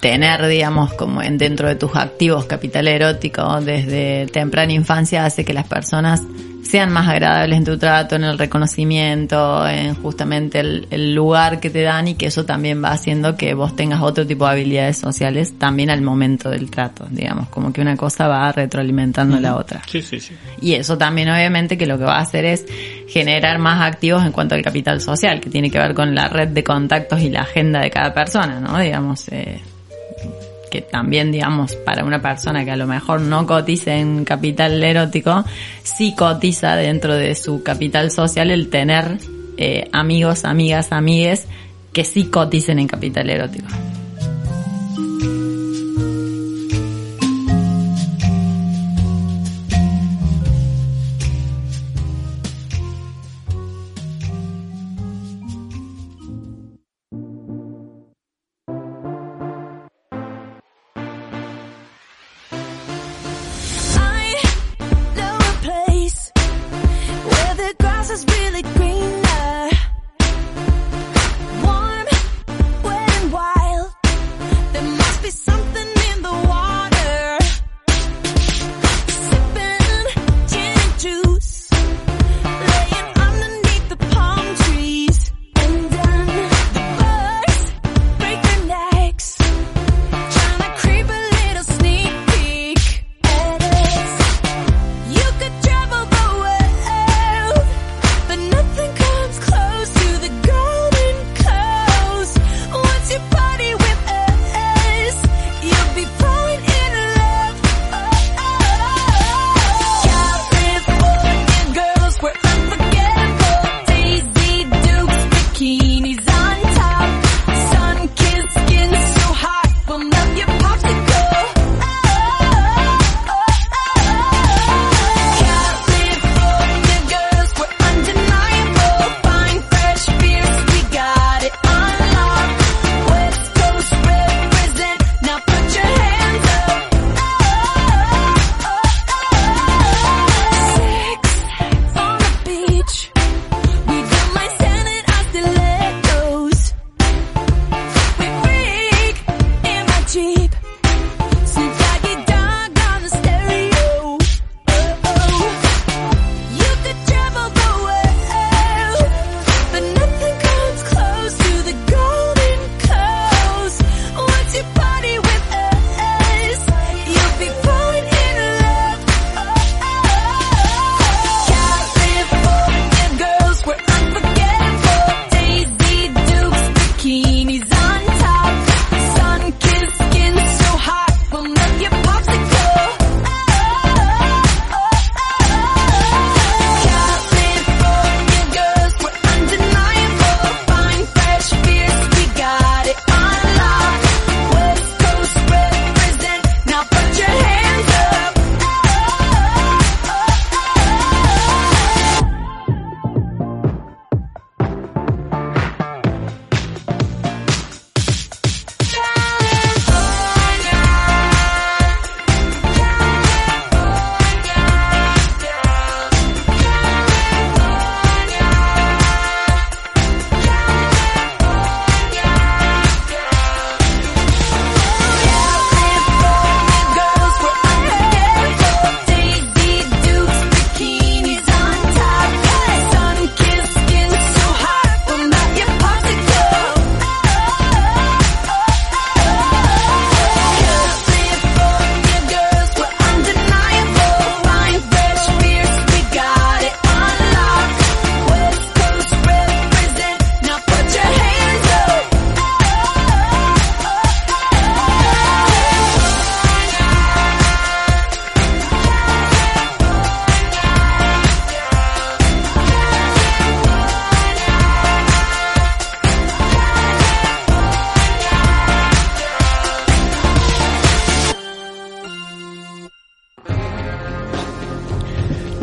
[0.00, 5.54] tener, digamos, como en dentro de tus activos capital erótico desde temprana infancia hace que
[5.54, 6.22] las personas
[6.66, 11.70] sean más agradables en tu trato, en el reconocimiento, en justamente el, el lugar que
[11.70, 14.98] te dan y que eso también va haciendo que vos tengas otro tipo de habilidades
[14.98, 19.82] sociales también al momento del trato, digamos, como que una cosa va retroalimentando la otra.
[19.86, 20.34] Sí, sí, sí.
[20.60, 22.66] Y eso también obviamente que lo que va a hacer es
[23.08, 26.48] generar más activos en cuanto al capital social, que tiene que ver con la red
[26.48, 28.78] de contactos y la agenda de cada persona, ¿no?
[28.78, 29.60] Digamos, eh,
[30.70, 35.44] que también, digamos, para una persona que a lo mejor no cotiza en capital erótico,
[35.82, 39.18] sí cotiza dentro de su capital social el tener
[39.56, 41.46] eh, amigos, amigas, amigues
[41.92, 43.68] que sí coticen en capital erótico.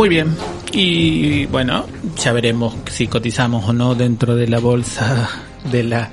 [0.04, 0.36] Muy bien.
[0.74, 1.86] Y bueno,
[2.18, 5.30] ya veremos si cotizamos o no dentro de la bolsa
[5.72, 6.10] de la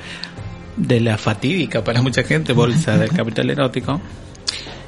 [0.77, 4.01] de la fatídica para mucha gente bolsa del capital erótico.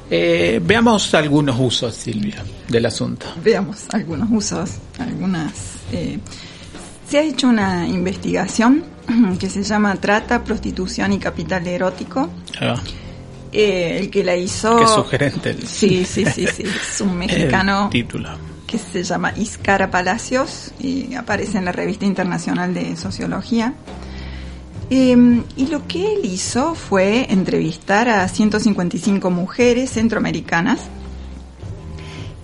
[0.09, 3.25] Eh, veamos algunos usos, Silvia, del asunto.
[3.43, 5.51] Veamos algunos usos, algunas...
[5.91, 6.17] eh,
[7.05, 8.85] se ha hecho una investigación
[9.37, 12.29] que se llama Trata, Prostitución y Capital Erótico.
[12.61, 12.81] Va.
[13.51, 14.77] Eh, el que la hizo...
[14.77, 16.63] Qué sugerente el, Sí, sí, sí, sí.
[16.63, 18.52] Es un mexicano el título.
[18.73, 23.75] Que se llama Iscara Palacios y aparece en la Revista Internacional de Sociología.
[24.89, 30.79] Eh, y lo que él hizo fue entrevistar a 155 mujeres centroamericanas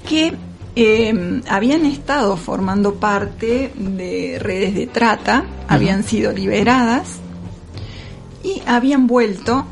[0.07, 0.35] que
[0.75, 7.15] eh, habían estado formando parte de redes de trata, habían sido liberadas
[8.43, 9.65] y habían vuelto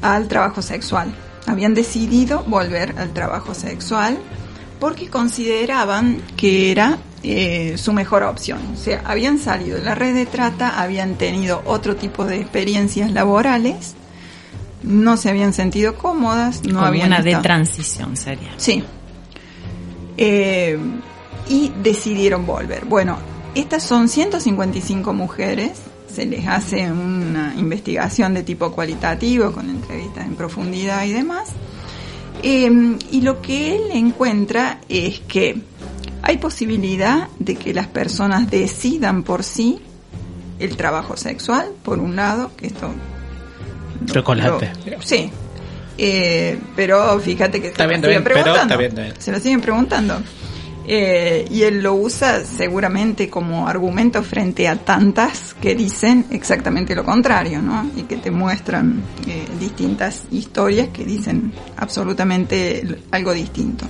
[0.00, 1.14] al trabajo sexual.
[1.46, 4.18] Habían decidido volver al trabajo sexual
[4.80, 8.60] porque consideraban que era eh, su mejor opción.
[8.72, 13.12] O sea, habían salido de la red de trata, habían tenido otro tipo de experiencias
[13.12, 13.94] laborales,
[14.82, 18.54] no se habían sentido cómodas, no Como habían una de transición sería.
[18.56, 18.82] Sí.
[20.16, 20.78] Eh,
[21.48, 22.86] y decidieron volver.
[22.86, 23.18] Bueno,
[23.54, 25.72] estas son 155 mujeres.
[26.10, 31.50] Se les hace una investigación de tipo cualitativo, con entrevistas en profundidad y demás.
[32.42, 35.60] Eh, y lo que él encuentra es que
[36.22, 39.80] hay posibilidad de que las personas decidan por sí
[40.58, 42.90] el trabajo sexual, por un lado, que esto
[44.06, 44.72] Chocolate.
[44.86, 45.30] lo- sí.
[45.98, 48.62] Eh, pero fíjate que Está se bien, lo siguen bien, pero preguntando.
[48.62, 49.14] está bien, está bien.
[49.18, 50.14] Se lo siguen preguntando.
[50.86, 57.04] Eh, y él lo usa seguramente como argumento frente a tantas que dicen exactamente lo
[57.04, 57.88] contrario, ¿no?
[57.96, 63.86] Y que te muestran eh, distintas historias que dicen absolutamente algo distinto.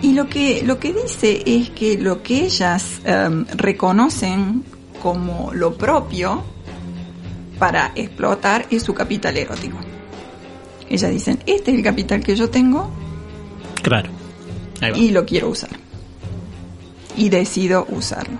[0.00, 4.64] Y lo que, lo que dice es que lo que ellas em, reconocen
[5.00, 6.42] como lo propio
[7.58, 9.78] para explotar es su capital erótico.
[10.88, 12.90] Ellas dicen, este es el capital que yo tengo
[13.82, 14.21] Claro.
[14.94, 15.70] Y lo quiero usar.
[17.16, 18.38] Y decido usarlo.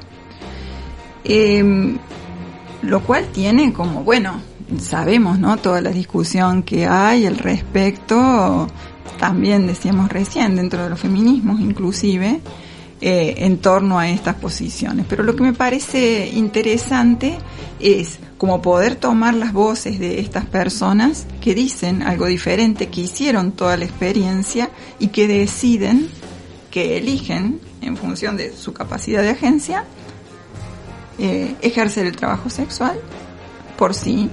[1.25, 1.99] Em,
[2.83, 4.41] lo cual tiene como, bueno,
[4.81, 5.57] sabemos, ¿no?
[5.57, 8.67] Toda la discusión que hay al respecto,
[9.19, 12.41] también decíamos recién, dentro de los feminismos inclusive,
[13.01, 15.07] eh, en torno a estas posiciones.
[15.09, 17.37] Pero lo que me parece interesante
[17.81, 23.53] es como poder tomar las voces de estas personas que dicen algo diferente, que hicieron
[23.53, 26.09] toda la experiencia y que deciden,
[26.73, 29.85] que eligen en función de su capacidad de agencia,
[31.19, 32.99] eh, ejercer el trabajo sexual
[33.77, 34.29] por sí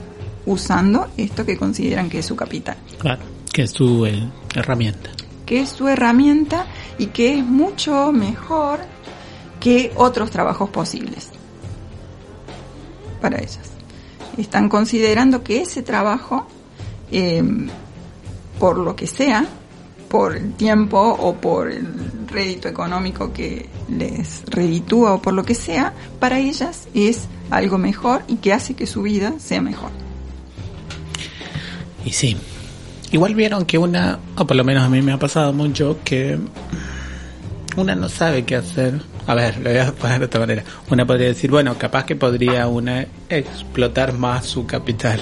[0.45, 3.21] usando esto que consideran que es su capital, Claro.
[3.53, 5.11] Que es su eh, herramienta.
[5.45, 6.65] que es su herramienta
[6.97, 8.79] y que es mucho mejor
[9.59, 11.29] que otros trabajos posibles
[13.19, 13.59] para ellas.
[14.37, 16.47] Están considerando que ese trabajo,
[17.11, 17.43] eh,
[18.59, 19.45] por lo que sea,
[20.09, 21.87] por el tiempo o por el
[22.27, 28.23] rédito económico que les reditúa o por lo que sea, para ellas es algo mejor
[28.27, 29.91] y que hace que su vida sea mejor.
[32.05, 32.35] Y sí.
[33.11, 36.37] Igual vieron que una, o por lo menos a mí me ha pasado mucho, que
[37.75, 39.01] una no sabe qué hacer.
[39.25, 40.63] A ver, lo voy a poner de esta manera.
[40.89, 45.19] Una podría decir, bueno, capaz que podría una explotar más su capital,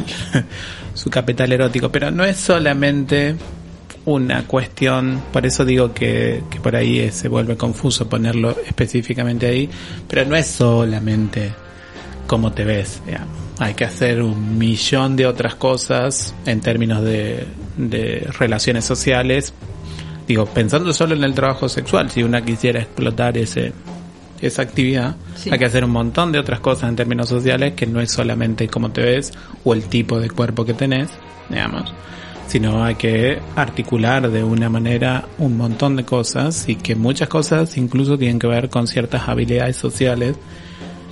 [0.93, 3.35] su capital erótico, pero no es solamente
[4.07, 9.47] una cuestión, por eso digo que, que por ahí eh, se vuelve confuso ponerlo específicamente
[9.47, 9.69] ahí,
[10.07, 11.51] pero no es solamente
[12.25, 13.01] cómo te ves.
[13.05, 13.27] digamos.
[13.59, 17.45] Hay que hacer un millón de otras cosas en términos de,
[17.75, 19.53] de relaciones sociales.
[20.25, 23.73] Digo, pensando solo en el trabajo sexual, si una quisiera explotar ese
[24.39, 25.49] esa actividad, Sí.
[25.51, 28.67] hay que hacer un montón de otras cosas en términos sociales que no es solamente
[28.69, 29.33] cómo te ves
[29.65, 31.09] o el tipo de cuerpo que tenés,
[31.49, 31.91] digamos,
[32.47, 37.77] sino hay que articular de una manera un montón de cosas y que muchas cosas
[37.77, 40.35] incluso tienen que ver con ciertas habilidades sociales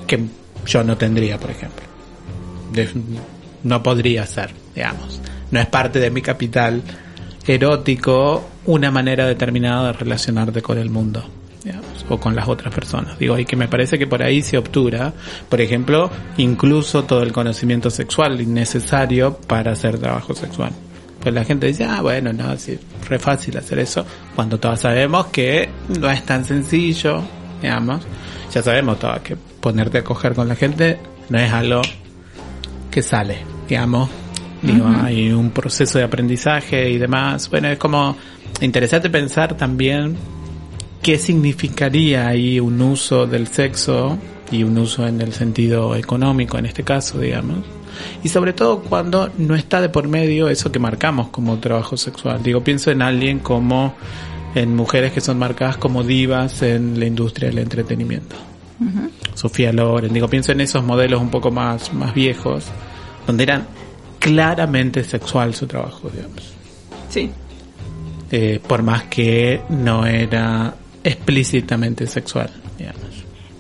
[0.08, 0.20] que
[0.66, 1.86] yo no tendría, por ejemplo.
[3.64, 5.22] No podría ser, digamos.
[5.52, 6.82] No es parte de mi capital
[7.46, 11.24] erótico una manera determinada de relacionarte con el mundo,
[11.64, 13.20] digamos, o con las otras personas.
[13.20, 15.14] Digo, y que me parece que por ahí se obtura,
[15.50, 20.72] por ejemplo, incluso todo el conocimiento sexual necesario para hacer trabajo sexual.
[21.26, 22.78] Pues la gente dice, ah, bueno, no, sí,
[23.10, 24.06] re fácil hacer eso,
[24.36, 25.68] cuando todos sabemos que
[26.00, 27.24] no es tan sencillo,
[27.64, 28.06] digamos.
[28.54, 31.00] Ya sabemos todos que ponerte a coger con la gente
[31.30, 31.82] no es algo
[32.92, 34.08] que sale, digamos.
[34.62, 37.50] Digo, hay un proceso de aprendizaje y demás.
[37.50, 38.16] Bueno, es como
[38.62, 40.16] interesante pensar también
[41.02, 44.20] qué significaría ahí un uso del sexo
[44.52, 47.66] y un uso en el sentido económico en este caso, digamos.
[48.24, 52.42] Y sobre todo cuando no está de por medio eso que marcamos como trabajo sexual.
[52.44, 53.96] Digo, pienso en alguien como
[54.56, 58.36] en mujeres que son marcadas como divas en la industria del entretenimiento.
[59.34, 62.66] Sofía Loren, digo, pienso en esos modelos un poco más, más viejos,
[63.26, 63.68] donde eran
[64.20, 66.54] claramente sexual su trabajo, digamos.
[67.10, 67.30] Sí.
[68.32, 70.74] Eh, por más que no era
[71.04, 72.50] explícitamente sexual.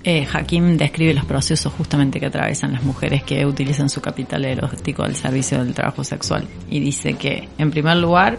[0.08, 5.02] Eh, Hakim describe los procesos justamente que atraviesan las mujeres que utilizan su capital erótico
[5.02, 6.48] al servicio del trabajo sexual.
[6.70, 8.38] Y dice que, en primer lugar,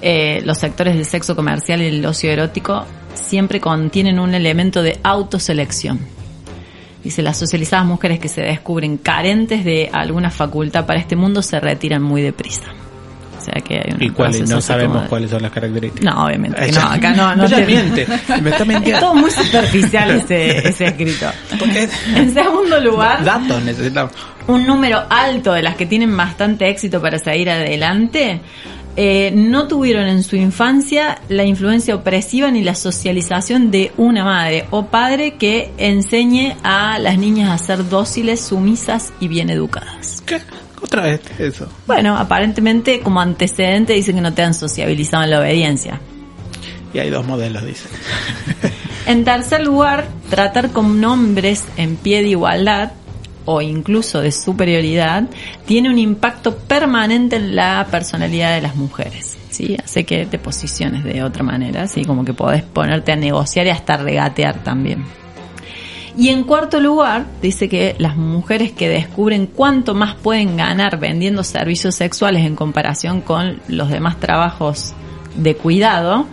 [0.00, 4.98] eh, los sectores del sexo comercial y el ocio erótico siempre contienen un elemento de
[5.02, 6.00] autoselección.
[7.04, 11.60] Dice, las socializadas mujeres que se descubren carentes de alguna facultad para este mundo se
[11.60, 12.72] retiran muy deprisa.
[13.48, 16.04] O sea que hay un Y cuáles, no sabemos de- cuáles son las características.
[16.14, 18.06] No, obviamente que no, acá no, te- miente,
[18.42, 19.00] me está Es mintiendo.
[19.00, 21.26] todo muy superficial ese, ese escrito.
[21.58, 24.12] Porque En segundo lugar, datos necesitamos.
[24.46, 28.40] un número alto de las que tienen bastante éxito para seguir adelante
[29.00, 34.64] eh, no tuvieron en su infancia la influencia opresiva ni la socialización de una madre
[34.70, 40.20] o padre que enseñe a las niñas a ser dóciles, sumisas y bien educadas.
[40.26, 40.40] ¿Qué?
[40.80, 41.68] Otra vez eso.
[41.86, 46.00] Bueno, aparentemente como antecedente dice que no te han sociabilizado en la obediencia.
[46.94, 47.90] Y hay dos modelos, dicen.
[49.06, 52.92] En tercer lugar, tratar con nombres en pie de igualdad
[53.46, 55.24] o incluso de superioridad
[55.64, 59.38] tiene un impacto permanente en la personalidad de las mujeres.
[59.48, 59.78] ¿sí?
[59.82, 63.70] Hace que te posiciones de otra manera, así como que podés ponerte a negociar y
[63.70, 65.06] hasta regatear también.
[66.18, 71.44] Y en cuarto lugar, dice que las mujeres que descubren cuánto más pueden ganar vendiendo
[71.44, 74.94] servicios sexuales en comparación con los demás trabajos
[75.36, 76.26] de cuidado,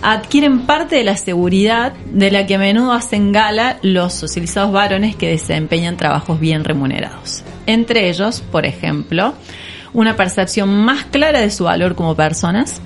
[0.00, 5.16] adquieren parte de la seguridad de la que a menudo hacen gala los socializados varones
[5.16, 7.42] que desempeñan trabajos bien remunerados.
[7.66, 9.34] Entre ellos, por ejemplo,
[9.92, 12.80] una percepción más clara de su valor como personas,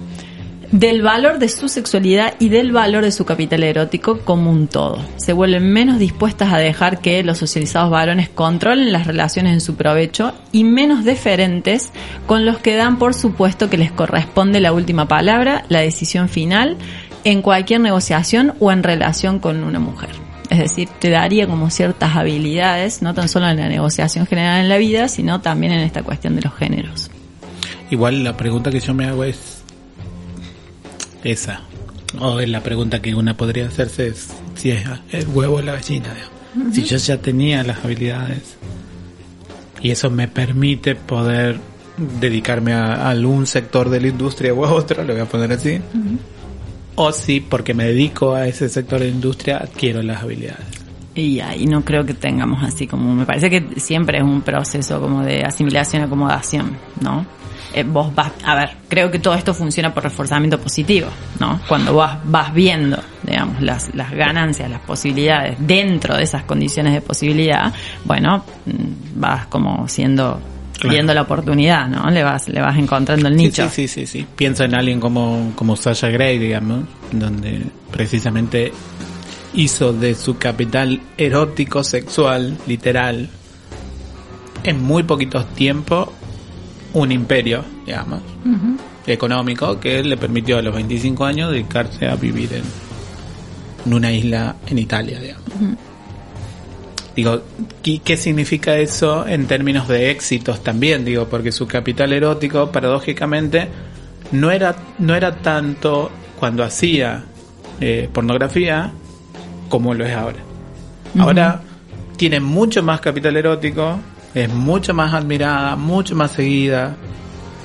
[0.72, 4.98] del valor de su sexualidad y del valor de su capital erótico como un todo.
[5.16, 9.76] Se vuelven menos dispuestas a dejar que los socializados varones controlen las relaciones en su
[9.76, 11.90] provecho y menos deferentes
[12.26, 16.76] con los que dan por supuesto que les corresponde la última palabra, la decisión final
[17.24, 20.10] en cualquier negociación o en relación con una mujer.
[20.50, 24.68] Es decir, te daría como ciertas habilidades, no tan solo en la negociación general en
[24.68, 27.10] la vida, sino también en esta cuestión de los géneros.
[27.90, 29.55] Igual la pregunta que yo me hago es
[31.26, 31.62] esa.
[32.18, 36.14] O la pregunta que una podría hacerse es si es el huevo o la gallina.
[36.72, 38.56] Si yo ya tenía las habilidades
[39.82, 41.58] y eso me permite poder
[42.20, 45.52] dedicarme a, a algún sector de la industria o a otro, lo voy a poner
[45.52, 45.80] así.
[46.94, 50.66] O si porque me dedico a ese sector de la industria adquiero las habilidades.
[51.14, 55.00] Y ahí no creo que tengamos así como, me parece que siempre es un proceso
[55.00, 57.26] como de asimilación, acomodación, ¿no?
[57.74, 61.08] Eh, vos vas, a ver, creo que todo esto funciona por reforzamiento positivo,
[61.40, 61.60] ¿no?
[61.68, 67.00] Cuando vas, vas viendo, digamos, las, las ganancias, las posibilidades dentro de esas condiciones de
[67.02, 67.72] posibilidad,
[68.04, 70.40] bueno, mm, vas como siendo,
[70.78, 70.92] Claro.
[70.92, 72.10] viendo la oportunidad, ¿no?
[72.10, 73.68] Le vas, le vas encontrando el nicho.
[73.70, 74.26] Sí, sí, sí, sí.
[74.36, 78.72] Pienso en alguien como, como Sasha Grey, digamos, donde precisamente
[79.54, 83.28] hizo de su capital erótico, sexual, literal,
[84.64, 86.08] en muy poquitos tiempos,
[86.96, 88.22] un imperio, digamos,
[89.06, 92.62] económico que le permitió a los 25 años dedicarse a vivir en,
[93.84, 95.44] en una isla en Italia, digamos.
[97.14, 97.42] Digo,
[97.82, 101.04] ¿qué, qué significa eso en términos de éxitos también?
[101.04, 103.68] Digo, porque su capital erótico, paradójicamente,
[104.32, 107.24] no era, no era tanto cuando hacía
[107.80, 108.90] eh, pornografía
[109.68, 110.38] como lo es ahora.
[111.18, 111.60] Ahora
[112.16, 113.98] tiene mucho más capital erótico,
[114.36, 116.94] es mucho más admirada, mucho más seguida,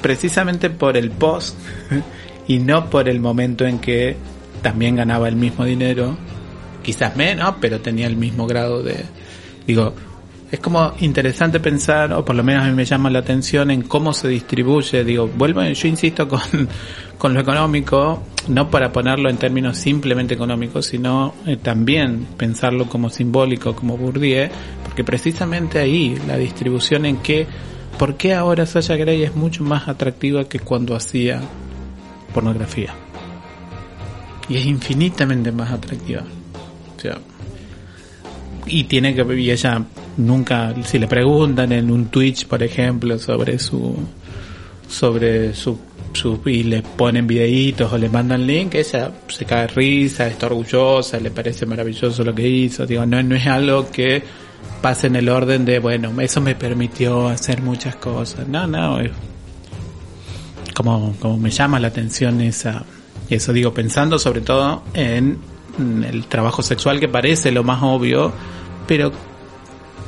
[0.02, 1.60] precisamente por el post
[2.48, 4.16] y no por el momento en que
[4.62, 6.16] también ganaba el mismo dinero,
[6.82, 9.04] quizás menos, pero tenía el mismo grado de...
[9.68, 9.94] Digo,
[10.52, 13.84] es como interesante pensar, o por lo menos a mí me llama la atención en
[13.84, 15.06] cómo se distribuye.
[15.06, 16.42] Digo, vuelvo, yo insisto con,
[17.18, 23.10] con lo económico, no para ponerlo en términos simplemente económicos, sino eh, también pensarlo como
[23.10, 24.50] simbólico, como Bourdieu,
[24.84, 27.48] porque precisamente ahí la distribución en que,
[27.98, 31.40] ¿por qué ahora Sasha Grey es mucho más atractiva que cuando hacía
[32.34, 32.94] pornografía?
[34.50, 36.24] Y es infinitamente más atractiva.
[36.98, 37.20] O sea,
[38.66, 39.82] y tiene que y ella
[40.18, 43.96] nunca si le preguntan en un Twitch por ejemplo sobre su
[44.92, 45.80] sobre su,
[46.46, 51.32] y le ponen videitos o le mandan link, ella se cae risa, está orgullosa, le
[51.32, 54.22] parece maravilloso lo que hizo, digo, no, no es algo que
[54.82, 59.12] pase en el orden de, bueno, eso me permitió hacer muchas cosas, no, no, es
[60.76, 62.84] como, como me llama la atención esa,
[63.30, 65.38] eso digo, pensando sobre todo en
[65.80, 68.34] el trabajo sexual que parece lo más obvio,
[68.86, 69.14] pero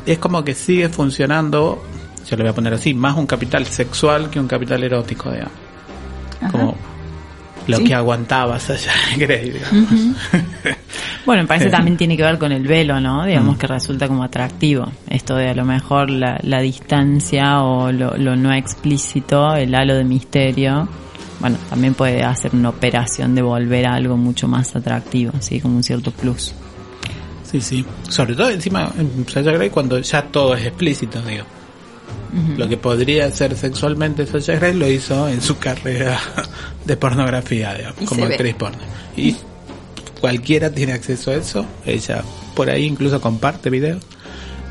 [0.06, 1.84] es como que sigue funcionando,
[2.30, 5.54] yo lo voy a poner así, más un capital sexual que un capital erótico, digamos.
[6.52, 6.76] Como
[7.68, 7.84] lo Sí.
[7.86, 9.90] que aguantaba Sasha Grey, digamos.
[11.26, 13.24] Bueno, me parece también tiene que ver con el velo, ¿no?
[13.26, 13.60] Digamos Mm.
[13.60, 14.92] que resulta como atractivo.
[15.10, 19.96] Esto de a lo mejor la, la distancia o lo, lo no explícito, el halo
[19.96, 20.90] de misterio.
[21.40, 25.62] Bueno, también puede hacer una operación de volver a algo mucho más atractivo, ¿sí?
[25.62, 26.54] Como un cierto plus.
[27.54, 27.86] Sí, sí.
[28.10, 31.46] Sobre todo encima en Sasha Grey cuando ya todo es explícito, digo.
[32.58, 36.20] Lo que podría ser sexualmente Sasha Grey lo hizo en su carrera
[36.86, 38.80] de pornografía, digamos, Y como actriz porno.
[39.16, 39.36] Y
[40.20, 41.64] cualquiera tiene acceso a eso.
[41.86, 42.24] Ella
[42.56, 44.02] por ahí incluso comparte videos.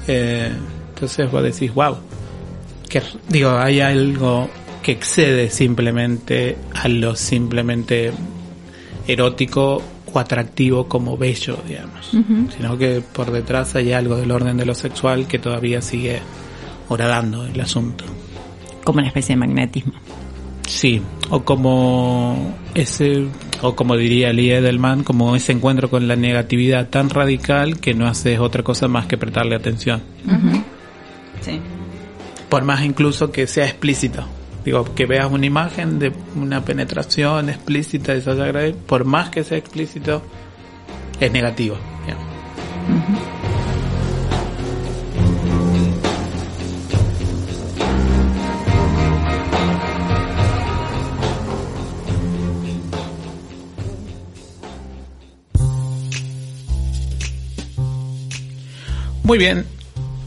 [0.08, 0.50] Eh,
[0.88, 1.96] entonces vos decís, wow.
[2.88, 4.50] Que, digo, hay algo
[4.82, 8.10] que excede simplemente a lo simplemente
[9.06, 9.80] erótico
[10.12, 12.10] o atractivo como bello, digamos.
[12.56, 16.20] Sino que por detrás hay algo del orden de lo sexual que todavía sigue
[16.88, 18.04] horadando el asunto.
[18.84, 19.94] Como una especie de magnetismo.
[20.66, 23.26] Sí, o como ese,
[23.60, 28.06] o como diría Lee Edelman, como ese encuentro con la negatividad tan radical que no
[28.06, 30.02] haces otra cosa más que prestarle atención.
[31.40, 31.60] Sí.
[32.48, 34.24] Por más incluso que sea explícito.
[34.64, 39.42] Digo, que veas una imagen de una penetración explícita de Sasha Grey, por más que
[39.42, 40.22] sea explícito,
[41.20, 41.76] es negativo.
[59.24, 59.81] Muy bien.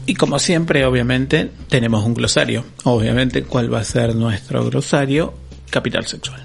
[0.06, 2.64] Y como siempre, obviamente, tenemos un glosario.
[2.84, 5.34] Obviamente, ¿cuál va a ser nuestro glosario?
[5.70, 6.40] Capital sexual.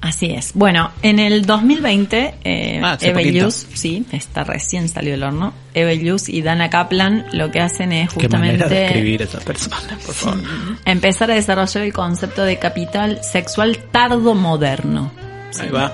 [0.00, 0.52] Así es.
[0.54, 3.44] Bueno, en el 2020, eh, Ah, hace Eve poquito.
[3.44, 5.54] Luz, sí, está recién salió del horno.
[5.74, 9.38] Eve Luz y Dana Kaplan lo que hacen es Qué manera de justamente escribir esa
[9.40, 10.40] persona, por favor.
[10.84, 15.12] empezar a desarrollar el concepto de capital sexual tardo moderno.
[15.60, 15.92] Ahí va.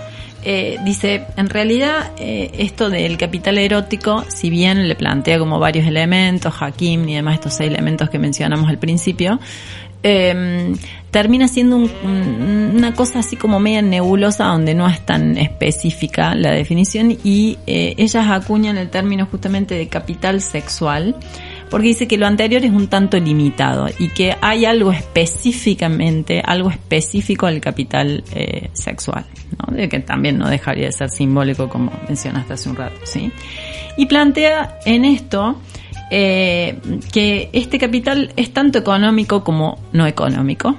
[0.50, 5.86] Eh, dice, en realidad eh, esto del capital erótico, si bien le plantea como varios
[5.86, 9.38] elementos, Hakim y demás estos seis elementos que mencionamos al principio,
[10.02, 10.72] eh,
[11.10, 16.52] termina siendo un- una cosa así como media nebulosa donde no es tan específica la
[16.52, 21.14] definición y eh, ellas acuñan el término justamente de capital sexual
[21.70, 26.70] porque dice que lo anterior es un tanto limitado y que hay algo específicamente, algo
[26.70, 29.24] específico al capital eh, sexual,
[29.58, 29.76] ¿no?
[29.88, 33.30] Que también no dejaría de ser simbólico como mencionaste hace un rato, ¿sí?
[33.96, 35.60] Y plantea en esto
[36.10, 36.78] eh,
[37.12, 40.76] que este capital es tanto económico como no económico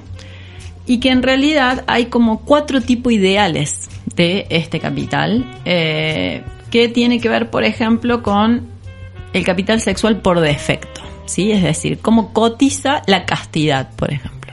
[0.86, 7.20] y que en realidad hay como cuatro tipos ideales de este capital eh, que tiene
[7.20, 8.69] que ver, por ejemplo, con
[9.32, 11.52] el capital sexual por defecto, ¿sí?
[11.52, 14.52] Es decir, cómo cotiza la castidad, por ejemplo.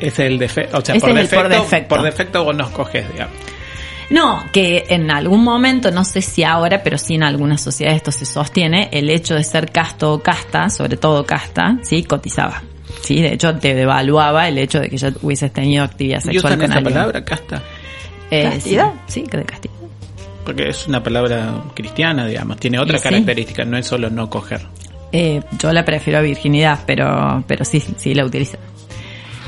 [0.00, 1.88] Es el defecto, o sea, Ese por, es el por defecto, defecto.
[1.94, 3.34] por defecto vos nos coges, digamos.
[4.10, 8.12] No, que en algún momento, no sé si ahora, pero sí en algunas sociedades esto
[8.12, 12.04] se sostiene, el hecho de ser casto o casta, sobre todo casta, ¿sí?
[12.04, 12.62] Cotizaba.
[13.00, 16.52] Sí, de hecho te devaluaba el hecho de que ya hubieses tenido actividad ¿Y sexual
[16.54, 16.94] usan con esa alguien.
[16.94, 17.62] palabra, casta?
[18.30, 18.92] Eh, ¿Castidad?
[19.06, 19.73] Sí, sí, que de castidad.
[20.44, 22.58] Porque es una palabra cristiana, digamos.
[22.58, 23.04] Tiene otra sí.
[23.04, 24.60] característica, no es solo no coger.
[25.12, 28.58] Eh, yo la prefiero a virginidad, pero, pero sí, sí la utilizo.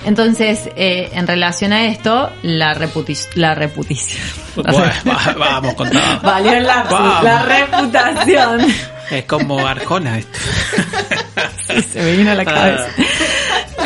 [0.04, 4.22] Entonces, eh, en relación a esto, la, reputi- la reputición.
[4.56, 6.00] La Bueno, va- vamos con todo.
[6.22, 7.22] Valió el lapsus, Vamos.
[7.24, 8.60] la reputación.
[9.10, 10.38] Es como Arjona esto.
[11.66, 12.86] Sí, se me vino a la cabeza.
[12.96, 13.02] Qué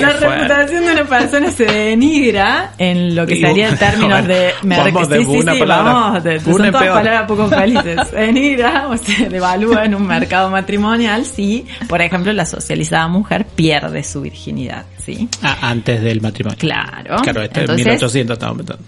[0.00, 4.52] La reputación de una persona se denigra en lo que sería en términos de...
[4.62, 6.94] vamos de sí, sí, una sí, palabra, vamos, de- son todas peor.
[6.94, 8.00] palabras poco felices.
[8.10, 13.46] Se denigra o se devalúa en un mercado matrimonial si, por ejemplo, la socializada mujer
[13.54, 15.28] pierde su virginidad, ¿sí?
[15.42, 16.58] Ah, antes del matrimonio.
[16.58, 17.16] Claro.
[17.22, 18.84] Claro, este Entonces, 1800 estamos metiendo.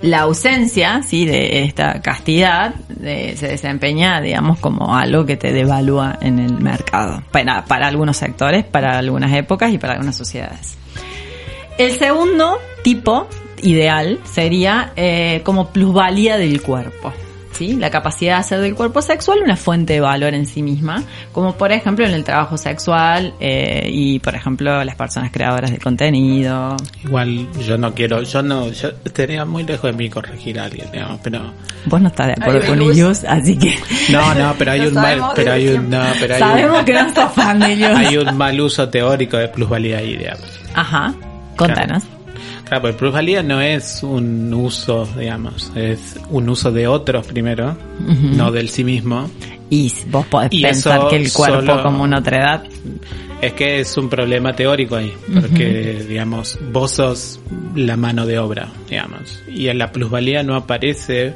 [0.00, 6.18] La ausencia, sí, de esta castidad eh, se desempeña, digamos, como algo que te devalúa
[6.20, 7.22] en el mercado.
[7.30, 10.76] Para, para algunos sectores, para algunas épocas y para algunas sociedades.
[11.78, 13.26] El segundo tipo
[13.62, 17.12] ideal sería eh, como plusvalía del cuerpo.
[17.56, 17.74] ¿Sí?
[17.74, 21.02] La capacidad de hacer del cuerpo sexual una fuente de valor en sí misma,
[21.32, 25.78] como por ejemplo en el trabajo sexual eh, y por ejemplo las personas creadoras de
[25.78, 26.76] contenido.
[27.04, 30.90] Igual yo no quiero, yo no, yo estaría muy lejos de mí corregir a alguien,
[30.92, 31.52] digamos, pero
[31.86, 32.96] Vos no estás de acuerdo con Luz.
[32.96, 33.78] ellos, así que
[34.10, 36.84] no, no, pero hay Lo un mal, pero hay un, no, pero hay sabemos un,
[36.84, 37.90] que no sos fan de ellos.
[37.94, 40.60] hay un mal uso teórico de plusvalía ahí, digamos.
[40.74, 41.14] Ajá,
[41.56, 42.02] contanos.
[42.04, 42.15] Claro,
[42.80, 48.68] pues plusvalía no es un uso, digamos, es un uso de otros primero, no del
[48.68, 49.30] sí mismo.
[49.70, 52.64] Y vos podés Y pensar que el cuerpo solo- como una otra edad.
[53.40, 57.38] Es que es un problema teórico ahí, porque, digamos, vos sos
[57.74, 61.34] la mano de obra, digamos, y en la plusvalía no aparece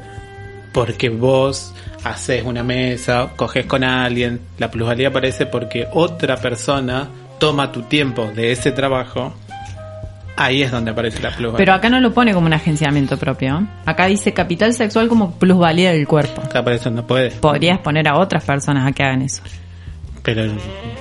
[0.73, 1.73] porque vos
[2.03, 7.07] haces una mesa, coges con alguien, la plusvalía aparece porque otra persona
[7.39, 9.33] toma tu tiempo de ese trabajo,
[10.45, 11.57] ahí es donde aparece la plusvalía.
[11.57, 13.67] Pero acá no lo pone como un agenciamiento propio.
[13.85, 16.41] Acá dice capital sexual como plusvalía del cuerpo.
[16.41, 19.41] Acá por eso no puede, Podrías poner a otras personas a que hagan eso.
[20.23, 20.43] pero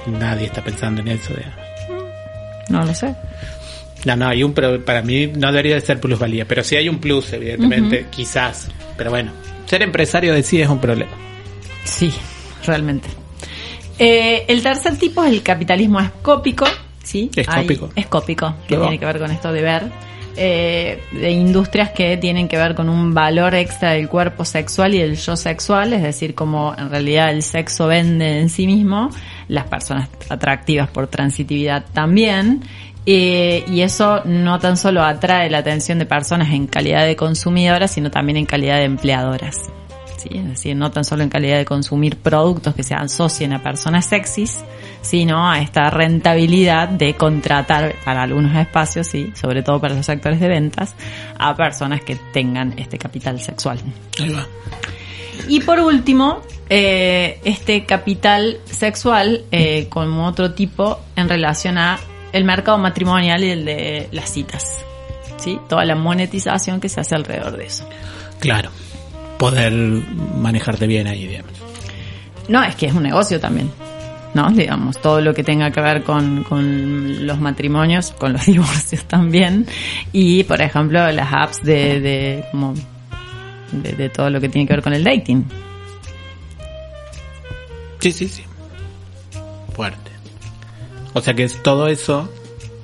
[0.07, 1.57] nadie está pensando en eso, digamos.
[2.68, 3.14] No lo sé.
[4.05, 6.88] No, no, hay un pro- para mí no debería de ser plusvalía, pero sí hay
[6.88, 8.68] un plus, evidentemente, quizás.
[8.97, 9.32] Pero bueno,
[9.66, 11.11] ser empresario de sí es un problema.
[11.84, 12.12] Sí,
[12.64, 13.09] realmente.
[13.99, 16.64] Eh, el tercer tipo es el capitalismo escópico,
[17.11, 17.30] ¿sí?
[17.34, 17.90] Escópico.
[17.96, 19.82] Hay- escópico, que tiene que ver con esto de ver.
[20.36, 25.00] eh, de industrias que tienen que ver con un valor extra del cuerpo sexual y
[25.00, 29.11] el yo sexual, es decir, como en realidad el sexo vende en sí mismo,
[29.48, 32.62] las personas atractivas por transitividad también,
[33.06, 37.90] eh, y eso no tan solo atrae la atención de personas en calidad de consumidoras,
[37.90, 39.56] sino también en calidad de empleadoras.
[40.20, 40.28] ¿Sí?
[40.32, 44.06] Es decir, no tan solo en calidad de consumir productos que se asocien a personas
[44.06, 44.62] sexys,
[45.02, 50.40] sino a esta rentabilidad de contratar para algunos espacios, sí, sobre todo para los sectores
[50.40, 50.94] de ventas,
[51.38, 53.78] a personas que tengan este capital sexual.
[54.20, 54.46] Ahí va.
[55.48, 61.98] Y por último, eh, este capital sexual eh, como otro tipo en relación a
[62.32, 64.84] el mercado matrimonial y el de las citas.
[65.38, 65.58] ¿Sí?
[65.68, 67.88] Toda la monetización que se hace alrededor de eso.
[68.40, 68.70] Claro.
[69.41, 71.53] Poder manejarte bien ahí, digamos.
[72.47, 73.70] No, es que es un negocio también.
[74.34, 74.51] ¿No?
[74.51, 79.66] Digamos, todo lo que tenga que ver con, con los matrimonios, con los divorcios también.
[80.12, 82.74] Y, por ejemplo, las apps de, de, como,
[83.72, 85.47] de, de todo lo que tiene que ver con el dating.
[88.01, 88.45] Sí, sí, sí.
[89.74, 90.11] Fuerte.
[91.14, 92.28] O sea que es todo eso,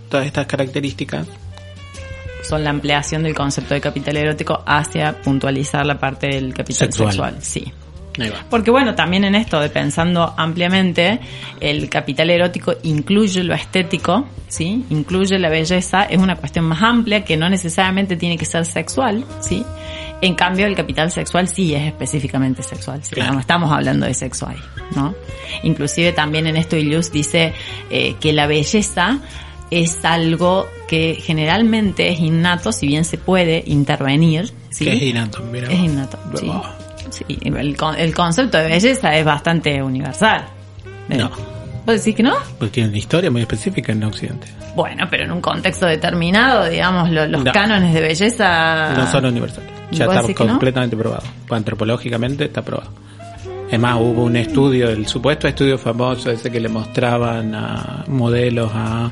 [0.08, 1.26] todas estas características,
[2.48, 7.10] Son la ampliación del concepto de capital erótico hacia puntualizar la parte del capital Sexual.
[7.10, 7.36] sexual.
[7.40, 7.72] Sí.
[8.50, 11.20] Porque bueno, también en esto de pensando ampliamente,
[11.60, 14.84] el capital erótico incluye lo estético, ¿sí?
[14.90, 19.24] Incluye la belleza, es una cuestión más amplia que no necesariamente tiene que ser sexual,
[19.40, 19.64] ¿sí?
[20.22, 23.14] En cambio, el capital sexual sí es específicamente sexual, ¿sí?
[23.14, 23.34] Claro.
[23.34, 24.56] no estamos hablando de sexo ahí,
[24.94, 25.14] ¿no?
[25.62, 27.52] Inclusive también en esto Ilus dice
[27.90, 29.20] eh, que la belleza
[29.70, 34.84] es algo que generalmente es innato, si bien se puede intervenir, ¿sí?
[34.84, 35.68] Que es innato, mira.
[35.70, 36.46] Es innato, sí.
[36.48, 36.62] Oh.
[37.10, 40.44] Sí, el, con- el concepto de belleza es bastante universal.
[41.08, 41.30] No.
[41.86, 42.34] ¿Vos decís que no?
[42.58, 44.48] Porque tiene una historia muy específica en Occidente.
[44.74, 47.52] Bueno, pero en un contexto determinado, digamos, lo- los No.
[47.52, 48.92] cánones de belleza...
[48.94, 49.70] No son universales.
[49.92, 50.50] Ya ¿Vos está no?
[50.50, 51.22] completamente probado.
[51.48, 52.90] Antropológicamente está probado.
[53.70, 58.70] Es más, hubo un estudio, el supuesto estudio famoso ese que le mostraban a modelos
[58.74, 59.10] a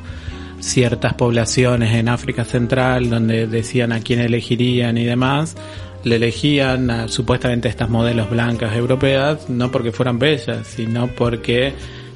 [0.65, 5.55] ciertas poblaciones en África Central donde decían a quién elegirían y demás.
[6.03, 11.73] Le elegían a supuestamente estas modelos blancas europeas no porque fueran bellas, sino porque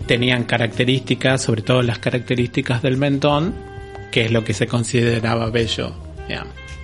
[0.08, 3.54] tenían características, sobre todo las características del mentón,
[4.12, 5.94] que es lo que se consideraba bello.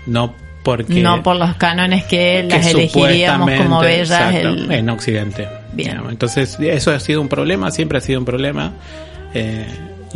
[0.07, 4.09] No porque No por los cánones que que las elegiríamos como bellas.
[4.11, 5.47] exacto, el- en Occidente.
[5.73, 5.99] Bien.
[6.09, 8.73] Entonces, eso ha sido un problema, siempre ha sido un problema.
[9.33, 9.65] eh,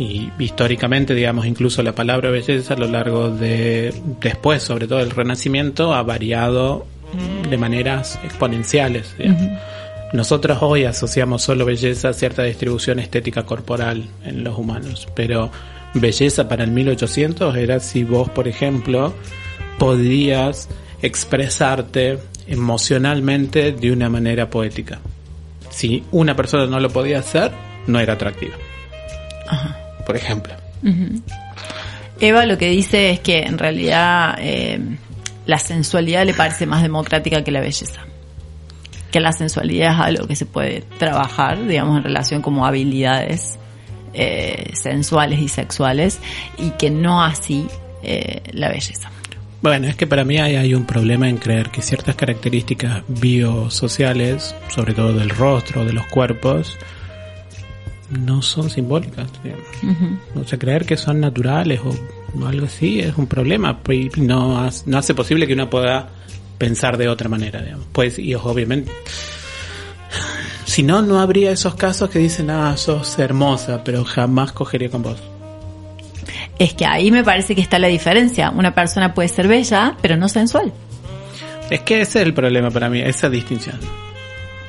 [0.00, 5.10] y históricamente, digamos, incluso la palabra belleza a lo largo de, después, sobre todo el
[5.10, 6.86] Renacimiento, ha variado
[7.50, 9.14] de maneras exponenciales.
[9.18, 9.60] digamos.
[10.14, 15.50] Nosotros hoy asociamos solo belleza a cierta distribución estética corporal en los humanos, pero
[15.92, 19.12] belleza para el 1800 era si vos, por ejemplo,
[19.78, 20.70] podías
[21.02, 24.98] expresarte emocionalmente de una manera poética.
[25.68, 27.52] Si una persona no lo podía hacer,
[27.86, 28.54] no era atractiva.
[30.10, 30.52] Por ejemplo.
[32.18, 34.80] Eva lo que dice es que en realidad eh,
[35.46, 38.00] la sensualidad le parece más democrática que la belleza.
[39.12, 43.56] Que la sensualidad es algo que se puede trabajar, digamos, en relación como habilidades
[44.12, 46.18] eh, sensuales y sexuales,
[46.58, 47.68] y que no así
[48.02, 49.12] eh, la belleza.
[49.62, 54.56] Bueno, es que para mí hay, hay un problema en creer que ciertas características biosociales,
[54.66, 56.76] sobre todo del rostro, de los cuerpos,
[58.10, 59.28] no son simbólicas.
[60.34, 63.80] O sea, creer que son naturales o algo así es un problema.
[64.16, 66.08] No, no hace posible que uno pueda
[66.58, 67.62] pensar de otra manera.
[67.62, 67.86] Digamos.
[67.92, 68.90] Pues, y obviamente,
[70.64, 75.02] si no, no habría esos casos que dicen, ah, sos hermosa, pero jamás cogería con
[75.02, 75.20] vos.
[76.58, 78.50] Es que ahí me parece que está la diferencia.
[78.50, 80.72] Una persona puede ser bella, pero no sensual.
[81.70, 83.78] Es que ese es el problema para mí, esa distinción.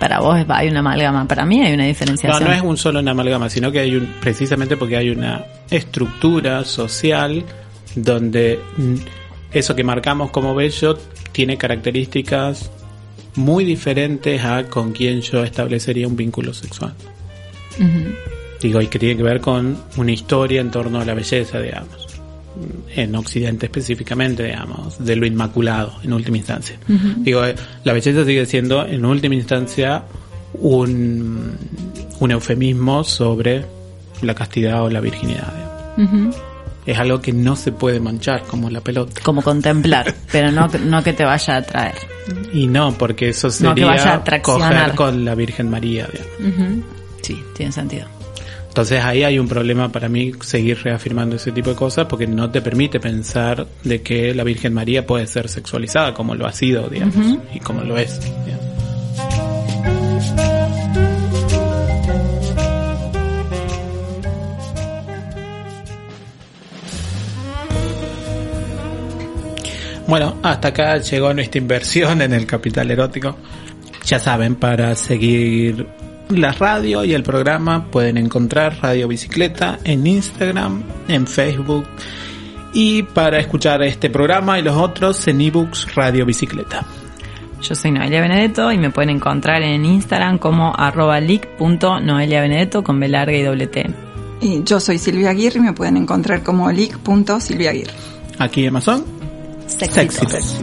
[0.02, 2.44] Para vos hay una amalgama, para mí hay una No, diferenciación.
[2.44, 6.66] no es un solo una amalgama, sino que hay un, precisamente porque hay una estructura
[6.66, 7.46] social
[7.96, 8.96] donde mm,
[9.54, 10.98] eso que marcamos como bello
[11.32, 12.72] tiene características
[13.36, 16.94] muy diferentes a con quien yo establecería un vínculo sexual.
[18.60, 22.08] Digo, y que tiene que ver con una historia en torno a la belleza, digamos.
[22.96, 26.78] En Occidente específicamente, digamos, de lo inmaculado, en última instancia.
[27.18, 30.04] Digo, eh, la belleza sigue siendo, en última instancia,
[30.54, 31.56] un,
[32.20, 33.66] un eufemismo sobre
[34.22, 35.54] la castidad o la virginidad.
[36.86, 39.22] Es algo que no se puede manchar, como la pelota.
[39.24, 41.96] Como contemplar, pero no, no que te vaya a atraer.
[42.54, 44.74] Y no, porque eso No, que vaya a sería atraccionar.
[44.86, 46.08] coger con la Virgen María.
[46.12, 46.84] digamos.
[47.22, 48.08] Sí, tiene sentido.
[48.72, 52.50] Entonces ahí hay un problema para mí seguir reafirmando ese tipo de cosas porque no
[52.50, 56.88] te permite pensar de que la Virgen María puede ser sexualizada como lo ha sido,
[56.88, 58.18] digamos, y como lo es.
[58.22, 58.62] digamos.
[70.08, 73.36] Bueno, hasta acá llegó nuestra inversión en el capital erótico.
[74.06, 75.86] Ya saben, para seguir
[76.40, 81.86] la radio y el programa pueden encontrar Radio Bicicleta en Instagram, en Facebook
[82.74, 86.86] y para escuchar este programa y los otros en ebooks Radio Bicicleta.
[87.62, 93.08] Yo soy Noelia Benedetto y me pueden encontrar en Instagram como arroba leak.noeliabenedetto con B
[93.08, 93.88] larga y doble T.
[94.42, 97.94] Y yo soy Silvia Aguirre y me pueden encontrar como leak.silviaaguirre.
[98.40, 99.06] Aquí Amazon.
[99.68, 100.58] Sexy, sexy,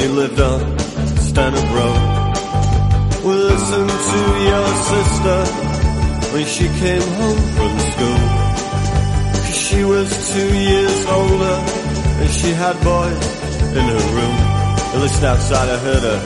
[0.00, 0.78] you lived on
[1.18, 2.00] Stanhope Road.
[3.24, 4.20] We listened to
[4.50, 5.38] your sister
[6.32, 8.20] when she came home from school.
[9.32, 11.56] 'Cause she was two years older
[12.20, 13.24] and she had boys
[13.78, 14.36] in her room.
[14.94, 16.20] At least outside I heard her.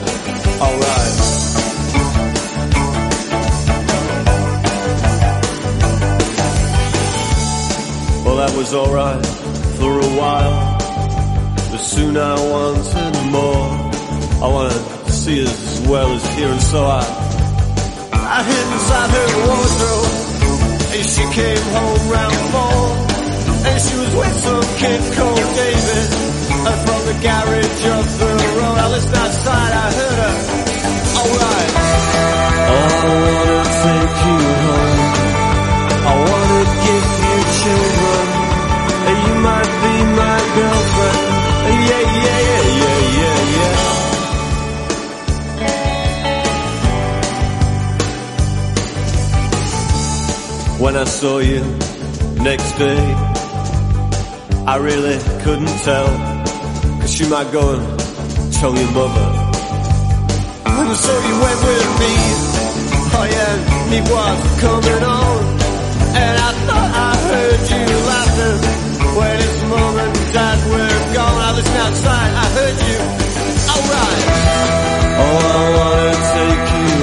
[0.65, 1.15] Alright.
[8.23, 9.25] Well, that was alright
[9.77, 10.72] for a while.
[11.93, 13.69] Soon I wanted more.
[14.41, 17.05] I wanted to see as well as hear, and so I,
[18.17, 20.33] I hid inside her wardrobe.
[20.89, 22.81] And she came home round four.
[23.69, 26.07] And she was with some kid called David.
[26.65, 30.35] And from the garage up the road, I listened outside, I heard her.
[31.21, 31.71] Alright.
[32.73, 34.97] Oh, I wanna take you home.
[36.09, 36.62] I wanna
[50.83, 51.61] When I saw you
[52.43, 53.01] next day,
[54.67, 56.07] I really couldn't tell.
[56.99, 59.27] Cause you might go and tell your mother.
[60.65, 62.13] And so you went with me.
[63.15, 63.55] Oh yeah,
[63.91, 65.37] me was coming on.
[66.21, 68.59] And I thought I heard you laughing
[69.17, 69.62] when his
[71.63, 72.99] listened outside, I heard you.
[73.73, 74.23] Alright.
[75.19, 77.02] Oh, I wanna take you